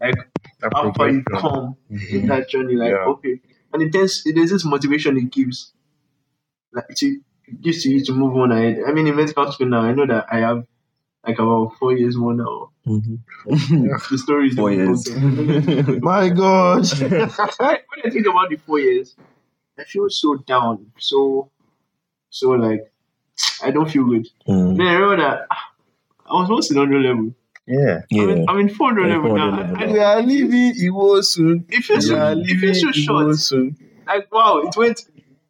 like 0.00 0.31
how 0.74 0.92
far 0.92 1.10
you 1.10 1.22
progression. 1.22 1.50
come 1.50 1.76
in 1.90 2.26
that 2.28 2.48
journey. 2.48 2.74
Like 2.76 2.90
Yeah. 2.90 3.06
okay, 3.14 3.40
and 3.72 3.82
it 3.82 3.92
tends 3.92 4.22
there's 4.24 4.50
this 4.50 4.64
motivation 4.64 5.16
it 5.16 5.30
gives, 5.30 5.72
like 6.72 6.88
to 6.96 7.20
it 7.46 7.60
gives 7.60 7.82
to 7.82 7.90
you 7.90 8.04
to 8.04 8.12
move 8.12 8.36
on 8.36 8.52
ahead. 8.52 8.80
I 8.86 8.92
mean, 8.92 9.06
in 9.06 9.16
medical 9.16 9.50
school 9.52 9.68
now, 9.68 9.82
I 9.82 9.92
know 9.92 10.06
that 10.06 10.26
I 10.30 10.38
have 10.40 10.64
like 11.26 11.38
about 11.38 11.74
four 11.78 11.96
years 11.96 12.16
more 12.16 12.34
now. 12.34 12.70
The 13.46 14.18
story 14.18 14.48
is 14.48 14.54
Four 14.56 14.72
years. 14.72 15.08
My 16.02 16.28
God. 16.28 16.86
when 17.00 17.30
I 18.04 18.10
think 18.10 18.26
about 18.26 18.50
the 18.50 18.56
four 18.66 18.80
years, 18.80 19.14
I 19.78 19.84
feel 19.84 20.08
so 20.10 20.36
down, 20.36 20.92
so 20.98 21.50
so 22.30 22.50
like 22.50 22.92
I 23.62 23.70
don't 23.70 23.90
feel 23.90 24.04
good. 24.04 24.28
Mm. 24.48 24.76
Then 24.76 24.86
I 24.86 24.94
remember 24.94 25.16
that 25.22 25.46
ah, 25.50 25.72
I 26.26 26.32
was 26.40 26.48
once 26.50 26.70
in 26.70 26.76
100 26.78 27.02
level. 27.02 27.34
Yeah. 27.66 28.00
I 28.02 28.02
Yeah. 28.10 28.26
mean, 28.26 28.44
I'm 28.48 28.58
in 28.58 28.68
400 28.68 29.08
Yeah, 29.08 29.14
level 29.16 29.36
now. 29.36 29.50
400 29.50 29.70
level. 29.70 29.82
And 29.84 29.92
We 29.92 29.98
are 30.00 30.22
leaving 30.22 30.74
Iwo 30.74 31.24
soon. 31.24 31.64
it 31.68 31.84
feels 31.84 32.04
We 32.04 32.10
so, 32.10 32.18
are 32.18 32.32
it 32.32 32.38
leaving 32.38 32.58
feels 32.74 32.80
so 32.80 32.92
short. 32.92 33.36
soon. 33.36 33.76
Like 34.06 34.32
wow, 34.32 34.58
it 34.66 34.76
went 34.76 35.00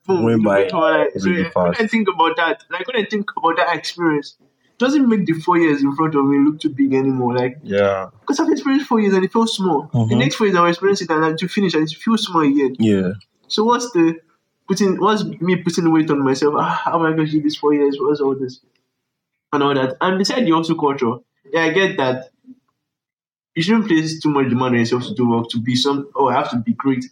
boom, 0.07 0.25
Went 0.25 0.41
it 0.41 0.45
by 0.45 0.59
went 0.61 0.73
on, 0.75 0.99
like, 1.01 1.11
so 1.19 1.31
really 1.31 1.45
when 1.55 1.75
I 1.81 1.87
think 1.87 2.09
about 2.09 2.37
that, 2.37 2.65
like 2.71 2.87
when 2.87 2.97
I 2.97 3.05
think 3.09 3.31
about 3.37 3.57
that 3.57 3.75
experience, 3.75 4.37
doesn't 4.79 5.09
make 5.09 5.25
the 5.27 5.33
four 5.35 5.59
years 5.59 5.83
in 5.83 5.95
front 5.97 6.15
of 6.15 6.25
me 6.27 6.39
look 6.45 6.61
too 6.61 6.69
big 6.69 6.93
anymore. 6.93 7.35
Like 7.37 7.59
Yeah. 7.63 8.11
because 8.21 8.39
I've 8.41 8.51
experienced 8.51 8.87
four 8.89 9.01
years 9.01 9.15
and 9.15 9.25
it 9.25 9.33
feels 9.33 9.55
small. 9.57 9.89
The 9.93 9.99
Mhm. 9.99 10.19
next 10.19 10.35
four 10.37 10.47
years 10.47 10.57
I'll 10.57 10.67
experience 10.67 11.01
it 11.01 11.11
and 11.11 11.23
then 11.25 11.37
to 11.39 11.49
finish 11.49 11.73
and 11.75 11.85
it 11.85 11.91
feels 11.97 12.25
small 12.27 12.43
again. 12.43 12.77
Yeah. 12.79 13.13
So 13.49 13.65
what's 13.65 13.91
the 13.93 14.17
putting 14.69 15.01
what's 15.01 15.25
me 15.25 15.57
putting 15.57 15.91
weight 15.91 16.11
on 16.11 16.23
myself? 16.23 16.55
Ah, 16.59 16.83
how 16.85 16.99
am 17.01 17.07
I 17.07 17.17
going 17.17 17.27
to 17.27 17.33
do 17.33 17.43
this 17.43 17.57
four 17.57 17.73
years? 17.75 17.97
What's 17.99 18.21
all 18.21 18.35
this? 18.35 18.61
And 19.53 19.63
all 19.63 19.75
that. 19.75 19.97
And 20.01 20.19
beside 20.19 20.45
the 20.47 20.51
hustle 20.51 20.77
culture, 20.77 21.15
yeah, 21.53 21.65
I 21.65 21.71
get 21.71 21.97
that 21.99 22.31
you 23.55 23.63
shouldn't 23.63 23.87
place 23.89 24.21
too 24.21 24.31
much 24.31 24.49
demand 24.49 24.75
on 24.75 24.81
yourself 24.81 25.05
to 25.05 25.15
do 25.15 25.29
work 25.29 25.49
to 25.51 25.61
be 25.61 25.77
some 25.77 26.09
oh 26.15 26.29
I 26.29 26.35
have 26.35 26.51
to 26.51 26.57
be 26.57 26.73
great. 26.73 27.05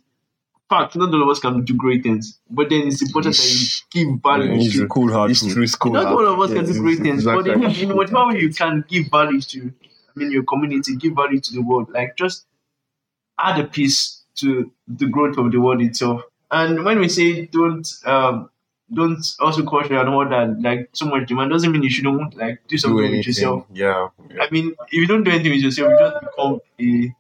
Fact, 0.69 0.95
not 0.95 1.13
all 1.13 1.25
of 1.25 1.29
us 1.29 1.41
can 1.41 1.65
do 1.65 1.75
great 1.75 2.05
things. 2.05 2.39
But 2.49 2.71
then 2.71 2.87
it's 2.87 3.03
important 3.03 3.35
that 3.35 3.83
you 3.93 4.07
give 4.07 4.23
value 4.23 4.53
It's 4.55 4.77
to 4.77 4.85
a 4.85 4.87
cool 4.87 5.13
hard 5.13 5.33
It's 5.33 5.45
true. 5.53 5.65
It's 5.65 5.75
cool. 5.75 5.93
not 5.93 6.07
all 6.07 6.29
of 6.29 6.39
us 6.39 6.55
can 6.55 6.65
do 6.65 6.81
great 6.81 7.01
things, 7.01 7.27
exactly. 7.27 7.57
but 7.57 7.77
in, 7.77 7.91
in 7.91 7.97
whatever 7.97 8.29
way 8.29 8.39
you 8.39 8.51
can 8.55 8.85
give 8.87 9.09
value 9.09 9.41
to, 9.41 9.73
I 9.83 10.13
mean, 10.15 10.31
your 10.31 10.45
community, 10.45 10.95
give 10.95 11.15
value 11.17 11.41
to 11.41 11.53
the 11.53 11.61
world. 11.61 11.91
Like, 11.91 12.17
just 12.17 12.47
add 13.37 13.59
a 13.59 13.65
piece 13.65 14.23
to 14.37 14.71
the 14.87 15.07
growth 15.07 15.39
of 15.39 15.51
the 15.51 15.59
world 15.59 15.83
itself. 15.83 16.23
And 16.53 16.85
when 16.85 17.01
we 17.01 17.09
say 17.09 17.47
don't, 17.47 17.89
um, 18.05 18.49
don't 18.93 19.25
also 19.39 19.63
caution 19.65 19.97
and 19.97 20.09
all 20.09 20.29
that, 20.29 20.61
like 20.61 20.91
so 20.93 21.07
much 21.07 21.29
demand 21.29 21.51
doesn't 21.51 21.71
mean 21.71 21.83
you 21.83 21.91
shouldn't 21.91 22.37
like 22.37 22.61
do 22.67 22.75
do 22.75 22.79
something 22.79 23.11
with 23.11 23.27
yourself. 23.27 23.65
Yeah. 23.73 24.09
I 24.41 24.49
mean, 24.51 24.75
if 24.89 24.93
you 24.93 25.07
don't 25.07 25.23
do 25.23 25.31
anything 25.31 25.53
with 25.53 25.61
yourself, 25.61 25.91
you 25.91 25.99
just 25.99 26.21
become 26.21 26.61
a. 26.81 27.15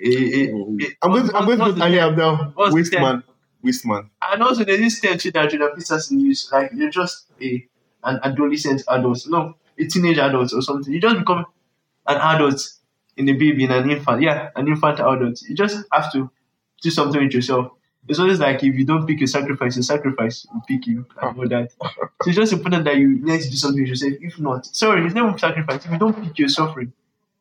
a, 0.00 0.08
a, 0.08 0.50
a 0.50 0.96
I'm 1.02 1.10
going 1.10 1.28
to, 1.28 1.36
I'm 1.36 1.46
going 1.46 1.58
to 1.58 1.64
put 1.72 1.80
Ali 1.82 1.96
term? 1.96 2.12
Abdel. 2.12 2.54
Waste 2.72 2.92
man. 2.92 3.22
Waste 3.62 3.86
man. 3.86 4.10
And 4.22 4.42
also, 4.42 4.64
there's 4.64 4.80
this 4.80 5.00
term 5.00 5.18
too 5.18 5.32
that 5.32 5.50
Jordan 5.50 5.70
Peterson 5.76 6.20
use. 6.20 6.50
Like, 6.52 6.70
you're 6.74 6.90
just 6.90 7.26
a 7.40 7.66
an 8.04 8.20
adolescent 8.22 8.82
adult. 8.88 9.26
No, 9.28 9.56
a 9.78 9.86
teenage 9.86 10.18
adult 10.18 10.52
or 10.52 10.62
something. 10.62 10.92
You 10.92 11.00
just 11.00 11.18
become 11.18 11.46
an 12.06 12.16
adult 12.18 12.60
in 13.16 13.28
a 13.28 13.32
baby, 13.32 13.64
in 13.64 13.70
an 13.72 13.90
infant. 13.90 14.22
Yeah, 14.22 14.50
an 14.54 14.68
infant 14.68 15.00
adult. 15.00 15.42
You 15.42 15.54
just 15.54 15.84
have 15.90 16.12
to 16.12 16.30
do 16.82 16.90
something 16.90 17.22
with 17.22 17.32
yourself. 17.32 17.72
It's 18.06 18.18
always 18.18 18.38
like 18.38 18.62
if 18.62 18.74
you 18.74 18.84
don't 18.84 19.06
pick 19.06 19.22
a 19.22 19.26
sacrifice, 19.26 19.76
a 19.76 19.82
sacrifice 19.82 20.46
will 20.52 20.62
pick 20.68 20.86
you 20.86 21.06
and 21.22 21.38
all 21.38 21.44
oh. 21.44 21.48
that. 21.48 21.72
So 21.72 22.28
it's 22.28 22.36
just 22.36 22.52
important 22.52 22.84
that 22.84 22.96
you 22.96 23.24
learn 23.24 23.40
to 23.40 23.50
do 23.50 23.56
something 23.56 23.82
with 23.82 23.88
yourself. 23.88 24.12
If 24.20 24.38
not, 24.38 24.66
sorry, 24.66 25.06
it's 25.06 25.14
not 25.14 25.40
sacrifice. 25.40 25.84
If 25.84 25.92
you 25.92 25.98
don't 25.98 26.22
pick 26.22 26.38
your 26.38 26.48
suffering, 26.48 26.92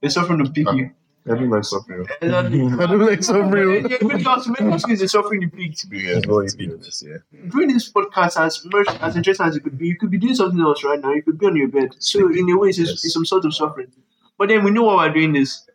the 0.01 0.09
suffering 0.09 0.39
will 0.39 0.51
pick 0.51 0.71
you. 0.73 0.91
I 1.25 1.35
don't 1.35 1.49
like 1.49 1.63
suffering. 1.63 2.05
Exactly. 2.21 2.61
I 2.79 2.85
don't 2.85 2.99
like 2.99 3.23
suffering. 3.23 3.89
Yeah, 3.89 3.97
because 4.01 4.47
medical 4.47 4.79
school 4.79 4.93
is 4.93 4.99
the 4.99 5.07
suffering 5.07 5.41
you 5.41 5.49
picked. 5.49 5.85
Yeah, 5.89 6.19
very 6.25 6.49
to 6.49 6.57
be 6.57 6.69
honest, 6.69 7.05
yeah. 7.07 7.17
doing 7.49 7.69
this 7.69 7.89
podcast 7.91 8.39
as 8.45 8.65
much 8.65 8.87
as 8.99 9.15
interesting 9.15 9.45
as 9.45 9.55
it 9.55 9.63
could 9.63 9.77
be, 9.77 9.87
you 9.87 9.97
could 9.97 10.11
be 10.11 10.17
doing 10.17 10.35
something 10.35 10.59
else 10.59 10.83
right 10.83 10.99
now. 10.99 11.13
You 11.13 11.23
could 11.23 11.39
be 11.39 11.45
on 11.45 11.55
your 11.55 11.69
bed. 11.69 11.95
So 11.99 12.29
in 12.29 12.49
a 12.49 12.57
way, 12.57 12.69
it's, 12.69 12.79
Yes. 12.79 12.89
it's 13.05 13.13
some 13.13 13.25
sort 13.25 13.45
of 13.45 13.55
suffering. 13.55 13.91
But 14.37 14.49
then 14.49 14.65
we 14.65 14.71
know 14.71 14.83
why 14.83 15.07
we're 15.07 15.13
doing 15.13 15.33
this. 15.33 15.65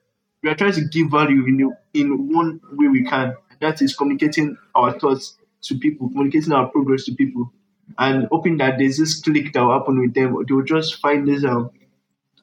We 0.42 0.50
are 0.50 0.54
trying 0.54 0.73
to 0.73 0.85
give 0.85 1.11
value 1.11 1.47
in 1.47 1.57
the, 1.57 1.76
in 1.95 2.33
one 2.33 2.61
way 2.73 2.88
we 2.88 3.04
can. 3.04 3.35
That 3.61 3.83
is 3.83 3.95
communicating 3.97 4.57
our 4.75 4.99
thoughts 4.99 5.37
to 5.62 5.77
people, 5.79 6.09
communicating 6.11 6.53
our 6.53 6.69
progress 6.69 7.05
to 7.05 7.12
people, 7.15 7.53
and 7.99 8.29
hoping 8.31 8.59
that 8.59 8.79
there's 8.79 8.99
this 8.99 9.21
click 9.21 9.53
that 9.53 9.61
will 9.62 9.79
happen 9.79 10.00
with 10.00 10.15
them. 10.15 10.37
They 10.47 10.55
will 10.55 10.65
just 10.65 11.00
find 11.00 11.27
this 11.27 11.45
um 11.45 11.71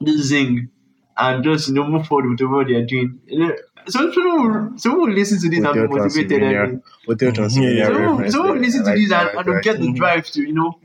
this 0.02 0.22
zing 0.28 0.70
and 1.18 1.44
just 1.44 1.70
you 1.70 1.74
know 1.76 1.88
move 1.88 2.08
forward 2.08 2.30
with 2.30 2.42
what 2.50 2.68
they 2.68 2.74
are 2.76 2.86
doing. 2.86 3.20
You 3.28 3.40
know, 3.40 3.56
some 3.88 4.12
people, 4.12 4.24
will- 4.38 4.78
some 4.78 4.92
people 4.94 5.10
listen 5.12 5.40
to 5.42 5.50
this 5.50 5.64
and 5.64 5.74
be 5.74 5.88
motivated. 5.88 6.44
I 6.44 6.48
Transylvania. 6.54 6.68
mean. 6.68 6.84
Hotel 7.08 7.32
Transylvania 7.32 7.76
Yeah. 7.78 7.86
Someone, 7.88 8.10
reference 8.12 8.34
someone 8.34 8.54
there. 8.58 8.66
listen 8.66 8.84
to 8.84 8.90
like 8.90 8.96
this 8.98 9.12
and, 9.12 9.30
and 9.38 9.46
will 9.48 9.62
get 9.62 9.80
the 9.80 9.94
drive 9.94 10.26
to, 10.32 10.42
you 10.42 10.54
know, 10.54 10.80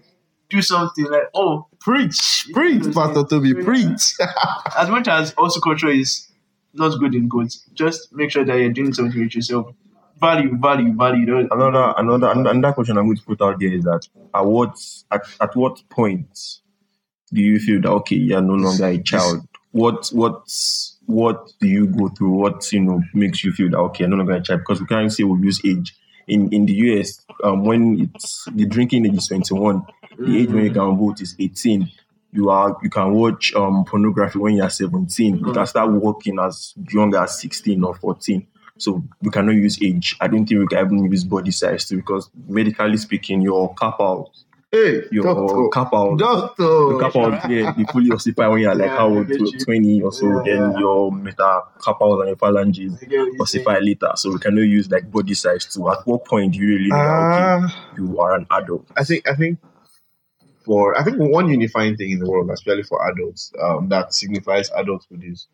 do 0.49 0.63
something 0.63 1.05
like, 1.07 1.23
oh, 1.35 1.67
Preach, 1.81 2.49
preach, 2.53 2.83
Pastor 2.95 3.25
Toby, 3.25 3.55
preach. 3.55 4.15
as 4.77 4.91
much 4.91 5.09
as 5.09 5.33
hustle 5.39 5.63
culture 5.63 5.89
is 5.89 6.29
not 6.75 6.99
good 6.99 7.15
in 7.15 7.27
goods, 7.27 7.65
just 7.73 8.13
make 8.13 8.31
sure 8.31 8.45
that 8.45 8.59
you're 8.59 8.69
doing 8.71 8.93
something 8.93 9.19
with 9.19 9.35
yourself. 9.35 9.73
Value, 10.21 10.57
value, 10.59 10.93
value. 10.95 11.49
Another, 11.51 11.95
another, 11.97 12.31
another 12.51 12.73
question 12.75 12.99
I'm 12.99 13.07
going 13.07 13.17
to 13.17 13.23
put 13.23 13.41
out 13.41 13.59
there 13.59 13.73
is 13.73 13.85
that 13.85 14.07
at 14.35 14.45
what 14.45 14.77
at, 15.11 15.23
at 15.41 15.57
what 15.57 15.83
point 15.89 16.61
do 17.33 17.41
you 17.41 17.59
feel 17.59 17.81
that 17.81 17.91
okay, 17.91 18.17
you're 18.17 18.43
no 18.43 18.55
longer 18.55 18.87
a 18.87 18.99
child? 18.99 19.47
What 19.73 20.09
what 20.09 20.43
what 21.07 21.53
do 21.61 21.69
you 21.69 21.87
go 21.87 22.09
through? 22.09 22.33
What 22.33 22.71
you 22.73 22.81
know 22.81 23.03
makes 23.15 23.45
you 23.45 23.53
feel 23.53 23.71
that 23.71 23.79
okay, 23.79 24.05
you're 24.05 24.11
no 24.11 24.17
longer 24.17 24.35
a 24.35 24.43
child? 24.43 24.61
Because 24.61 24.81
we 24.81 24.87
can't 24.87 25.13
say 25.13 25.23
we 25.25 25.41
use 25.41 25.61
age. 25.65 25.97
In 26.29 26.53
in 26.53 26.67
the 26.67 26.75
US, 26.75 27.25
um, 27.43 27.65
when 27.65 28.01
it's 28.01 28.47
the 28.53 28.67
drinking 28.67 29.07
age 29.07 29.17
is 29.17 29.29
21, 29.29 29.87
the 30.19 30.39
age 30.39 30.51
when 30.51 30.65
you 30.65 30.71
can 30.71 30.97
vote 30.97 31.21
is 31.21 31.35
18. 31.39 31.91
You 32.33 32.51
are 32.51 32.77
you 32.83 32.91
can 32.91 33.13
watch 33.13 33.55
um 33.55 33.85
pornography 33.85 34.39
when 34.39 34.55
you 34.55 34.63
are 34.63 34.71
17. 34.71 35.39
You 35.39 35.53
can 35.53 35.67
start 35.67 35.91
working 35.91 36.39
as 36.39 36.75
young 36.93 37.15
as 37.17 37.41
16 37.41 37.83
or 37.83 37.95
14. 37.95 38.47
So 38.81 39.05
we 39.21 39.31
cannot 39.31 39.53
use 39.55 39.79
age. 39.83 40.17
I 40.21 40.27
don't 40.27 40.47
think 40.47 40.61
we 40.61 40.67
can 40.67 40.87
even 40.87 41.13
use 41.13 41.25
body 41.25 41.51
size 41.51 41.85
too, 41.87 41.97
because 41.97 42.31
medically 42.49 42.97
speaking, 42.97 43.43
your 43.43 43.75
carpal, 43.75 44.31
hey, 44.73 45.03
your 45.11 45.25
doctor, 45.25 45.69
kappa, 45.73 46.17
doctor. 46.17 46.63
your 46.63 46.99
carpal, 47.01 47.51
yeah, 47.51 47.73
be 47.77 47.85
fully 47.85 48.11
ossified 48.11 48.51
when 48.51 48.61
you're 48.61 48.75
like 48.75 48.89
Yeah, 48.89 48.97
how 48.97 49.09
old, 49.09 49.29
you. 49.29 49.51
20 49.59 50.01
or 50.03 50.13
so. 50.13 50.27
Yeah, 50.27 50.43
then 50.47 50.73
yeah. 50.73 50.79
your 50.79 51.13
meta 51.13 51.61
kappa 51.85 52.05
and 52.05 52.29
your 52.29 52.37
phalanges 52.37 52.95
I 53.03 53.05
get 53.05 53.19
what 53.19 53.33
you're 53.35 53.47
saying. 53.47 53.65
ossify 53.67 53.81
later. 53.85 54.13
So 54.17 54.33
we 54.33 54.39
cannot 54.39 54.63
use 54.63 54.91
like 54.91 55.11
body 55.11 55.35
size 55.35 55.67
too. 55.67 55.91
At 55.91 56.07
what 56.07 56.25
point 56.25 56.55
do 56.55 56.59
you 56.61 56.67
really 56.77 56.91
Ah, 56.93 57.93
you 57.97 58.19
are 58.19 58.35
an 58.37 58.47
adult? 58.51 58.87
I 58.97 59.05
think 59.05 59.29
I 59.29 59.35
think 59.35 59.59
for 60.65 60.99
I 60.99 61.05
think 61.05 61.19
one 61.19 61.49
unifying 61.51 61.97
thing 61.97 62.13
in 62.13 62.19
the 62.19 62.31
world, 62.31 62.51
especially 62.51 62.85
for 62.85 63.07
adults, 63.11 63.53
um, 63.63 63.89
that 63.91 64.15
signifies 64.15 64.71
adulthood 64.75 65.23
is 65.25 65.49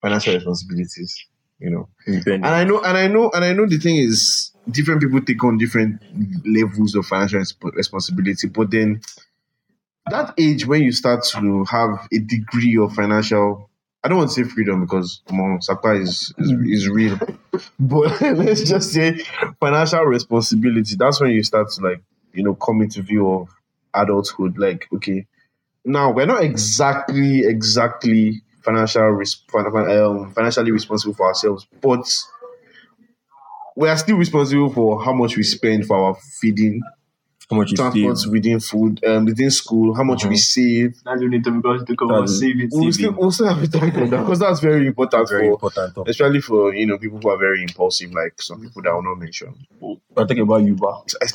financial 0.00 0.34
responsibilities. 0.34 1.26
You 1.62 1.70
know, 1.70 1.88
and 2.06 2.44
I 2.44 2.64
know, 2.64 2.80
and 2.82 2.98
I 2.98 3.06
know, 3.06 3.30
and 3.30 3.44
I 3.44 3.52
know. 3.52 3.66
The 3.66 3.78
thing 3.78 3.96
is, 3.96 4.50
different 4.68 5.00
people 5.00 5.20
take 5.20 5.42
on 5.44 5.58
different 5.58 6.02
levels 6.44 6.96
of 6.96 7.06
financial 7.06 7.40
resp- 7.40 7.74
responsibility, 7.74 8.48
but 8.48 8.70
then 8.70 9.00
that 10.10 10.34
age 10.38 10.66
when 10.66 10.82
you 10.82 10.90
start 10.90 11.24
to 11.24 11.64
have 11.64 12.08
a 12.12 12.18
degree 12.18 12.76
of 12.78 12.92
financial 12.94 13.70
I 14.04 14.08
don't 14.08 14.18
want 14.18 14.30
to 14.30 14.34
say 14.34 14.50
freedom 14.50 14.80
because 14.80 15.22
Mo 15.30 15.58
Sapa 15.60 15.92
is, 15.92 16.34
is 16.36 16.52
mm. 16.52 16.72
is 16.72 16.88
real, 16.88 17.18
but 17.78 18.20
let's 18.20 18.68
just 18.68 18.92
say 18.92 19.24
financial 19.60 20.02
responsibility. 20.02 20.96
That's 20.96 21.20
when 21.20 21.30
you 21.30 21.44
start 21.44 21.70
to 21.70 21.82
like 21.82 22.02
you 22.32 22.42
know 22.42 22.54
come 22.54 22.82
into 22.82 23.02
view 23.02 23.30
of 23.30 23.48
adulthood. 23.94 24.58
Like 24.58 24.88
okay, 24.92 25.26
now 25.84 26.10
we're 26.10 26.26
not 26.26 26.42
exactly 26.42 27.44
exactly 27.44 28.42
financial 28.64 29.02
um, 29.02 30.32
financially 30.32 30.70
responsible 30.70 31.14
for 31.14 31.26
ourselves, 31.26 31.66
but 31.80 32.06
we 33.76 33.88
are 33.88 33.96
still 33.96 34.16
responsible 34.16 34.70
for 34.72 35.02
how 35.02 35.12
much 35.12 35.36
we 35.36 35.42
spend 35.42 35.86
for 35.86 35.96
our 35.96 36.16
feeding, 36.40 36.82
How 37.52 37.58
much 37.58 37.70
you 37.70 37.76
transport 37.76 38.18
save? 38.18 38.32
within 38.32 38.60
food, 38.60 39.04
um, 39.04 39.24
within 39.24 39.50
school, 39.50 39.94
how 39.94 40.02
much 40.02 40.24
we 40.24 40.34
Mhm. 40.36 40.38
save. 40.38 40.94
That's 41.04 41.20
when 41.20 41.34
it 41.34 41.42
because 41.44 41.84
to 41.84 41.96
cover 41.96 42.12
That's- 42.14 42.38
saving. 42.38 42.68
We'll 42.72 42.92
still, 42.92 43.10
saving. 43.10 43.16
we'll 43.16 43.30
still 43.30 43.48
have 43.54 43.60
to 43.62 43.68
talk 43.70 43.82
on 43.94 44.10
that 44.10 44.20
because 44.20 44.38
that's 44.38 44.60
very 44.60 44.86
important 44.86 45.28
Very 45.28 45.42
for, 45.48 45.52
important. 45.52 45.94
topic. 45.94 46.10
especially 46.10 46.40
for 46.40 46.74
you 46.74 46.86
know 46.86 46.98
people 46.98 47.18
who 47.22 47.28
are 47.28 47.38
very 47.38 47.62
impulsive, 47.62 48.12
like 48.12 48.40
some 48.42 48.60
people 48.60 48.82
that 48.82 48.90
I 48.90 48.94
will 48.94 49.02
not 49.02 49.18
mention. 49.18 49.54
I'm 49.82 49.98
talking 50.28 50.40
about 50.40 50.62
you, 50.64 50.74
ba. 50.74 50.92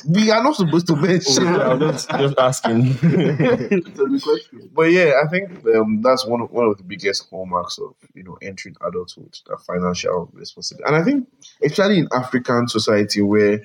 We 0.08 0.30
are 0.30 0.42
not 0.42 0.54
supposed 0.56 0.86
to 0.88 0.96
mention. 0.96 1.46
I'm 1.46 1.80
just, 1.80 2.08
just 2.10 2.38
asking. 2.38 2.82
That's 3.02 3.96
the 3.96 4.20
question. 4.22 4.70
But 4.74 4.92
yeah, 4.92 5.12
I 5.24 5.28
think 5.28 5.50
um, 5.74 6.00
that's 6.02 6.24
one 6.26 6.40
of, 6.42 6.50
one 6.50 6.66
of 6.66 6.76
the 6.78 6.84
biggest 6.84 7.28
hallmarks 7.30 7.78
of 7.78 7.94
you 8.14 8.22
know 8.24 8.38
entering 8.42 8.76
adulthood, 8.86 9.36
that 9.48 9.60
financial 9.66 10.30
responsibility. 10.32 10.84
And 10.86 10.96
I 11.00 11.04
think 11.04 11.26
especially 11.62 11.98
in 12.00 12.08
African 12.12 12.68
society 12.68 13.20
where 13.22 13.60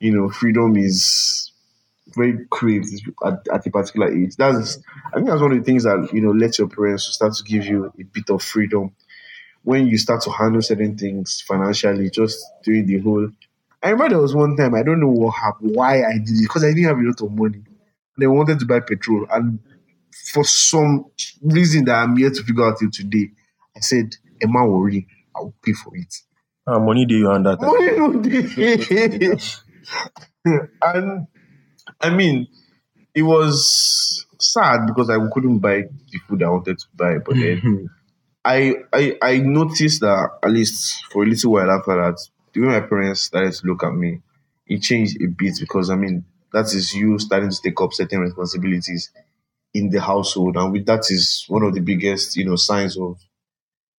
you 0.00 0.12
know 0.14 0.30
freedom 0.30 0.76
is 0.76 1.47
very 2.18 2.46
craved 2.50 2.88
at, 3.24 3.46
at 3.52 3.66
a 3.66 3.70
particular 3.70 4.12
age. 4.12 4.36
That's 4.36 4.78
I 5.12 5.16
think 5.16 5.28
that's 5.28 5.40
one 5.40 5.52
of 5.52 5.58
the 5.58 5.64
things 5.64 5.84
that 5.84 6.10
you 6.12 6.20
know 6.20 6.32
let 6.32 6.58
your 6.58 6.68
parents 6.68 7.04
start 7.04 7.34
to 7.34 7.44
give 7.44 7.64
you 7.66 7.86
a 7.98 8.04
bit 8.04 8.28
of 8.30 8.42
freedom 8.42 8.92
when 9.62 9.86
you 9.86 9.98
start 9.98 10.22
to 10.22 10.30
handle 10.30 10.62
certain 10.62 10.96
things 10.96 11.42
financially, 11.46 12.10
just 12.10 12.44
doing 12.64 12.86
the 12.86 12.98
whole. 12.98 13.28
I 13.82 13.90
remember 13.90 14.14
there 14.14 14.22
was 14.22 14.34
one 14.34 14.56
time 14.56 14.74
I 14.74 14.82
don't 14.82 15.00
know 15.00 15.08
what 15.08 15.32
happened, 15.36 15.74
why 15.74 16.02
I 16.04 16.18
did 16.18 16.30
it 16.36 16.42
because 16.42 16.64
I 16.64 16.68
didn't 16.68 16.84
have 16.84 16.98
a 16.98 17.02
lot 17.02 17.20
of 17.22 17.32
money. 17.32 17.62
They 18.18 18.26
wanted 18.26 18.58
to 18.60 18.66
buy 18.66 18.80
petrol, 18.80 19.26
and 19.30 19.60
for 20.32 20.44
some 20.44 21.06
reason 21.42 21.84
that 21.86 21.94
I'm 21.96 22.16
here 22.16 22.30
to 22.30 22.42
figure 22.42 22.64
out 22.66 22.78
till 22.78 22.90
today, 22.90 23.30
I 23.76 23.80
said, 23.80 24.16
Emma 24.42 24.66
worry, 24.66 25.06
I 25.34 25.40
will 25.40 25.54
pay 25.64 25.72
for 25.72 25.96
it. 25.96 26.14
Ah, 26.66 26.78
money 26.78 27.06
day 27.06 27.14
you 27.16 27.30
under. 27.30 27.56
Money 27.56 27.96
no 27.96 28.12
dey. 28.20 29.38
and 30.82 31.26
I 32.00 32.10
mean, 32.10 32.48
it 33.14 33.22
was 33.22 34.26
sad 34.38 34.86
because 34.86 35.10
I 35.10 35.18
couldn't 35.32 35.58
buy 35.58 35.82
the 35.82 36.18
food 36.28 36.42
I 36.42 36.50
wanted 36.50 36.78
to 36.78 36.86
buy, 36.94 37.18
but 37.18 37.34
then 37.34 37.60
mm-hmm. 37.60 37.86
I, 38.44 38.74
I 38.92 39.18
I 39.20 39.38
noticed 39.38 40.00
that 40.00 40.30
at 40.42 40.50
least 40.50 41.04
for 41.10 41.24
a 41.24 41.26
little 41.26 41.52
while 41.52 41.70
after 41.70 41.94
that, 41.96 42.18
the 42.52 42.60
way 42.60 42.68
my 42.68 42.80
parents 42.80 43.22
started 43.22 43.52
to 43.52 43.66
look 43.66 43.82
at 43.82 43.92
me, 43.92 44.20
it 44.66 44.82
changed 44.82 45.20
a 45.20 45.26
bit 45.26 45.54
because 45.60 45.90
I 45.90 45.96
mean 45.96 46.24
that 46.52 46.66
is 46.66 46.94
you 46.94 47.18
starting 47.18 47.50
to 47.50 47.62
take 47.62 47.80
up 47.80 47.92
certain 47.92 48.20
responsibilities 48.20 49.10
in 49.74 49.90
the 49.90 50.00
household, 50.00 50.56
and 50.56 50.72
with 50.72 50.86
that 50.86 51.10
is 51.10 51.44
one 51.48 51.62
of 51.62 51.74
the 51.74 51.80
biggest 51.80 52.36
you 52.36 52.46
know 52.46 52.56
signs 52.56 52.96
of 52.96 53.18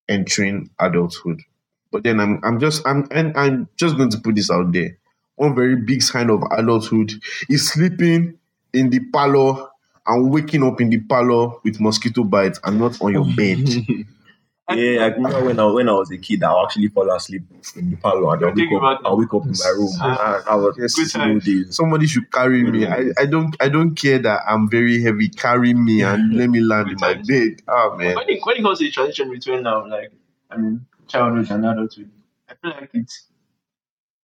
entering 0.08 0.70
adulthood. 0.78 1.42
But 1.90 2.04
then 2.04 2.20
I'm 2.20 2.40
I'm 2.42 2.60
just 2.60 2.86
I'm 2.86 3.08
and 3.10 3.36
I'm 3.36 3.68
just 3.76 3.96
going 3.96 4.10
to 4.10 4.20
put 4.20 4.34
this 4.34 4.50
out 4.50 4.72
there. 4.72 4.98
One 5.38 5.54
very 5.54 5.76
big 5.76 6.02
sign 6.02 6.30
of 6.30 6.42
adulthood 6.50 7.12
is 7.48 7.68
sleeping 7.68 8.38
in 8.72 8.90
the 8.90 9.00
parlor 9.12 9.68
and 10.06 10.30
waking 10.30 10.64
up 10.64 10.80
in 10.80 10.90
the 10.90 10.98
parlor 11.00 11.50
with 11.64 11.80
mosquito 11.80 12.24
bites 12.24 12.58
and 12.64 12.78
not 12.78 13.00
on 13.00 13.12
your 13.12 13.24
bed. 13.36 13.68
Yeah, 14.70 15.04
I 15.04 15.06
remember 15.06 15.44
when 15.44 15.58
I 15.58 15.64
when 15.64 15.88
I 15.88 15.92
was 15.92 16.10
a 16.10 16.18
kid, 16.18 16.42
I 16.42 16.62
actually 16.62 16.88
fall 16.88 17.10
asleep 17.10 17.42
in 17.76 17.90
the 17.90 17.96
parlor 17.96 18.34
and 18.34 18.44
I'll 18.44 18.54
wake 18.54 18.72
up, 18.72 19.00
I'll 19.04 19.16
wake 19.16 19.32
up 19.32 19.44
in 19.46 19.52
my 19.52 19.68
room. 19.70 19.92
Ah. 19.98 20.42
I, 20.46 20.52
I 20.52 20.54
was 20.56 20.76
Yes. 20.78 20.94
Good 20.94 21.08
slow 21.08 21.22
times. 21.22 21.44
days. 21.44 21.74
Somebody 21.74 22.06
should 22.06 22.30
carry 22.30 22.62
me. 22.64 22.86
I, 22.86 23.04
I 23.18 23.24
don't 23.24 23.56
I 23.60 23.70
don't 23.70 23.94
care 23.94 24.18
that 24.18 24.42
I'm 24.46 24.68
very 24.68 25.00
heavy. 25.02 25.28
Carry 25.30 25.72
me 25.72 26.02
and 26.10 26.34
let 26.34 26.50
me 26.50 26.60
land 26.60 26.90
in 26.90 26.96
my 27.00 27.14
bed. 27.14 27.62
Oh 27.66 27.96
man. 27.96 28.14
When 28.16 28.28
it, 28.28 28.40
when 28.44 28.56
it 28.58 28.62
comes 28.62 28.78
to 28.80 28.84
the 28.84 28.90
transition 28.90 29.30
between 29.30 29.62
now, 29.62 29.86
like 29.88 30.10
I 30.50 30.56
mean, 30.58 30.84
childhood 31.06 31.50
and 31.50 31.64
adulthood, 31.64 32.10
I 32.50 32.54
feel 32.54 32.70
like 32.72 32.90
it 32.92 33.10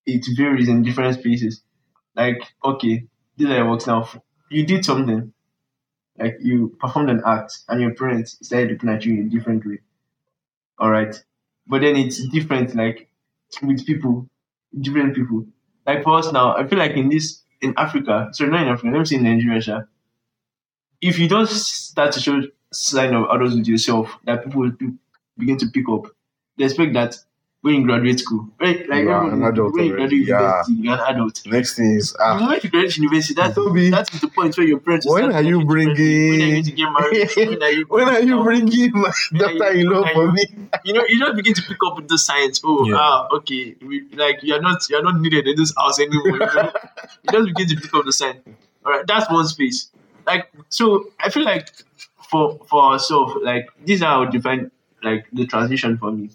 it 0.06 0.26
varies 0.36 0.68
in 0.68 0.82
different 0.82 1.18
spaces. 1.18 1.62
Like, 2.16 2.42
okay, 2.64 3.06
is 3.38 3.48
how 3.48 3.54
it 3.66 3.70
works 3.70 3.86
now. 3.86 4.08
You 4.50 4.66
did 4.66 4.84
something, 4.84 5.32
like 6.18 6.38
you 6.42 6.76
performed 6.80 7.10
an 7.10 7.22
act, 7.26 7.60
and 7.68 7.80
your 7.82 7.94
parents 7.94 8.38
started 8.46 8.72
looking 8.72 8.90
at 8.90 9.04
you 9.04 9.14
in 9.14 9.26
a 9.26 9.30
different 9.30 9.66
way. 9.66 9.80
All 10.78 10.90
right, 10.90 11.14
but 11.66 11.80
then 11.82 11.96
it's 11.96 12.26
different, 12.28 12.74
like 12.76 13.08
with 13.62 13.84
people, 13.86 14.28
different 14.80 15.14
people. 15.16 15.46
Like 15.86 16.02
for 16.04 16.18
us 16.18 16.32
now, 16.32 16.56
I 16.56 16.66
feel 16.66 16.78
like 16.78 16.92
in 16.92 17.08
this 17.08 17.42
in 17.60 17.74
Africa, 17.76 18.28
sorry, 18.32 18.50
not 18.50 18.62
in 18.62 18.68
Africa, 18.68 18.88
let 18.92 18.98
me 19.00 19.04
say 19.04 19.16
in 19.16 19.24
Nigeria, 19.24 19.88
if 21.00 21.18
you 21.18 21.28
don't 21.28 21.48
start 21.48 22.12
to 22.12 22.20
show 22.20 22.42
sign 22.72 23.14
of 23.14 23.24
others 23.26 23.54
with 23.54 23.66
yourself 23.68 24.16
that 24.24 24.44
people 24.44 24.60
will 24.62 24.70
be- 24.72 24.94
begin 25.38 25.56
to 25.58 25.66
pick 25.68 25.88
up, 25.88 26.06
they 26.56 26.64
expect 26.64 26.92
that 26.94 27.16
when 27.64 27.74
you 27.76 27.84
graduate 27.88 28.20
school, 28.20 28.42
right? 28.60 28.80
Like 28.92 29.04
You 29.04 29.10
are 29.10 29.24
everyone- 29.24 29.42
an 29.42 29.48
adult 29.50 29.72
when 29.74 29.84
you 29.86 29.92
already, 29.96 30.18
graduate 30.24 30.28
yeah. 30.28 30.40
university, 30.40 30.74
you're 30.86 30.94
an 30.94 31.14
adult. 31.14 31.36
Next 31.46 31.76
thing 31.76 31.90
is 32.00 32.12
The 32.12 32.22
ah 32.24 32.38
moment 32.40 32.64
you 32.64 32.70
graduate 32.74 32.96
university, 32.98 33.34
that's 33.40 33.54
Toby. 33.54 33.84
that 33.94 34.12
is 34.14 34.20
the 34.24 34.28
point 34.38 34.58
where 34.58 34.66
your 34.72 34.80
parents. 34.88 35.06
When 35.08 35.32
are 35.32 35.42
you 35.50 35.56
talking 35.62 35.94
differently. 35.94 36.30
When 36.30 36.42
are 36.42 36.44
you 36.44 36.52
going 36.52 36.64
to 36.68 36.74
get 36.80 36.90
married? 36.98 37.30
When 37.50 37.62
are 37.68 37.70
you? 37.78 37.84
when 37.96 38.08
are 38.16 38.20
you 38.30 38.36
bringing 38.48 38.92
my 38.92 39.12
When 39.32 39.42
are 39.42 39.52
you- 39.52 39.58
daughter-in-law 39.58 40.04
for 40.12 40.24
you- 40.26 40.32
me? 40.32 40.44
You 40.84 40.92
know, 40.98 41.04
you 41.08 41.18
just 41.24 41.36
begin 41.40 41.54
to 41.54 41.62
pick 41.70 41.78
up 41.86 41.96
with 41.96 42.08
the 42.14 42.18
science. 42.18 42.60
Oh, 42.64 42.84
Yeah. 42.90 42.96
ah, 43.06 43.28
okay. 43.38 43.62
We, 43.88 44.02
like 44.24 44.38
you're 44.42 44.60
not 44.68 44.78
you're 44.90 45.02
not 45.08 45.16
needed 45.24 45.48
in 45.48 45.56
this 45.62 45.72
house 45.80 45.98
anymore. 46.06 46.28
You, 46.28 46.38
know? 46.38 46.72
you 47.24 47.32
just 47.36 47.46
begin 47.52 47.66
to 47.72 47.76
pick 47.82 47.94
up 47.94 48.04
the 48.04 48.12
science. 48.20 48.40
All 48.84 48.92
right, 48.92 49.06
that's 49.06 49.30
one 49.30 49.46
space. 49.56 49.78
Like 50.26 50.50
so, 50.68 50.86
I 51.18 51.30
feel 51.30 51.44
like 51.52 51.68
for 52.30 52.44
for 52.70 52.80
ourselves, 52.92 53.34
like 53.42 53.68
these 53.88 54.02
are 54.02 54.12
how 54.16 54.22
I 54.28 54.30
define 54.30 54.70
like 55.02 55.26
the 55.32 55.46
transition 55.46 55.96
for 55.98 56.10
me, 56.12 56.30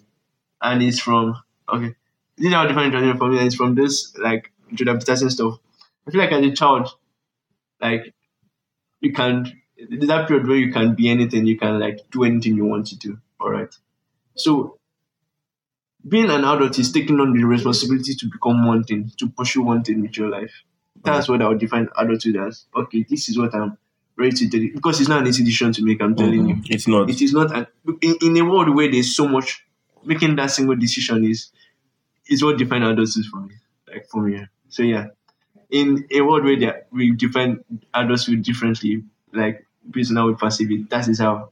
and 0.61 0.83
it's 0.83 0.99
from 0.99 1.41
okay. 1.71 1.95
This 2.37 2.47
is 2.47 2.53
how 2.53 2.61
I 2.61 2.65
would 2.65 2.69
define 2.69 2.91
the 2.91 3.17
for 3.17 3.29
me, 3.29 3.37
and 3.37 3.47
it's 3.47 3.55
from 3.55 3.75
this 3.75 4.15
like 4.17 4.51
Jordan 4.73 4.99
Peterson 4.99 5.29
stuff. 5.29 5.59
I 6.07 6.11
feel 6.11 6.21
like 6.21 6.31
as 6.31 6.45
a 6.45 6.51
child, 6.51 6.89
like 7.81 8.13
you 9.01 9.13
can 9.13 9.59
there's 9.89 10.07
that 10.07 10.27
period 10.27 10.47
where 10.47 10.57
you 10.57 10.71
can 10.71 10.95
be 10.95 11.09
anything, 11.09 11.45
you 11.45 11.57
can 11.57 11.79
like 11.79 12.09
do 12.11 12.23
anything 12.23 12.55
you 12.55 12.65
want 12.65 12.87
to 12.87 12.97
do. 12.97 13.17
All 13.39 13.49
right. 13.49 13.73
So 14.35 14.77
being 16.07 16.29
an 16.29 16.43
adult 16.43 16.77
is 16.79 16.91
taking 16.91 17.19
on 17.19 17.33
the 17.33 17.43
responsibility 17.43 18.15
to 18.15 18.25
become 18.27 18.65
one 18.65 18.83
thing, 18.83 19.11
to 19.17 19.29
pursue 19.29 19.61
one 19.61 19.83
thing 19.83 20.01
with 20.01 20.17
your 20.17 20.29
life. 20.29 20.51
That's 21.01 21.29
what 21.29 21.41
I 21.41 21.47
would 21.47 21.59
define 21.59 21.87
adulthood 21.97 22.35
as. 22.35 22.65
Okay, 22.75 23.05
this 23.09 23.29
is 23.29 23.37
what 23.37 23.55
I'm 23.55 23.77
ready 24.17 24.35
to 24.35 24.47
do. 24.47 24.73
Because 24.73 24.99
it's 24.99 25.09
not 25.09 25.21
an 25.21 25.27
easy 25.27 25.43
decision 25.43 25.71
to 25.73 25.83
make, 25.83 26.01
I'm 26.01 26.15
telling 26.15 26.41
mm-hmm. 26.41 26.61
you. 26.63 26.63
It's 26.69 26.87
not. 26.87 27.09
It 27.09 27.21
is 27.21 27.33
not 27.33 27.55
an, 27.55 27.67
in, 28.01 28.17
in 28.21 28.37
a 28.37 28.41
world 28.43 28.75
where 28.75 28.91
there's 28.91 29.15
so 29.15 29.27
much 29.27 29.65
making 30.03 30.35
that 30.37 30.51
single 30.51 30.75
decision 30.75 31.23
is 31.25 31.51
is 32.27 32.43
what 32.43 32.57
define 32.57 32.83
adulthood 32.83 33.25
for 33.25 33.41
me. 33.41 33.55
Like 33.87 34.07
for 34.07 34.21
me. 34.21 34.45
So 34.69 34.83
yeah. 34.83 35.07
In 35.69 36.07
a 36.11 36.21
world 36.21 36.45
where 36.45 36.59
there, 36.59 36.85
we 36.91 37.11
define 37.15 37.63
adulthood 37.93 38.43
differently, 38.43 39.03
like 39.33 39.65
based 39.89 40.15
on 40.15 40.27
we 40.27 40.35
perceive 40.35 40.71
it, 40.71 40.89
that 40.89 41.07
is 41.07 41.19
how 41.19 41.51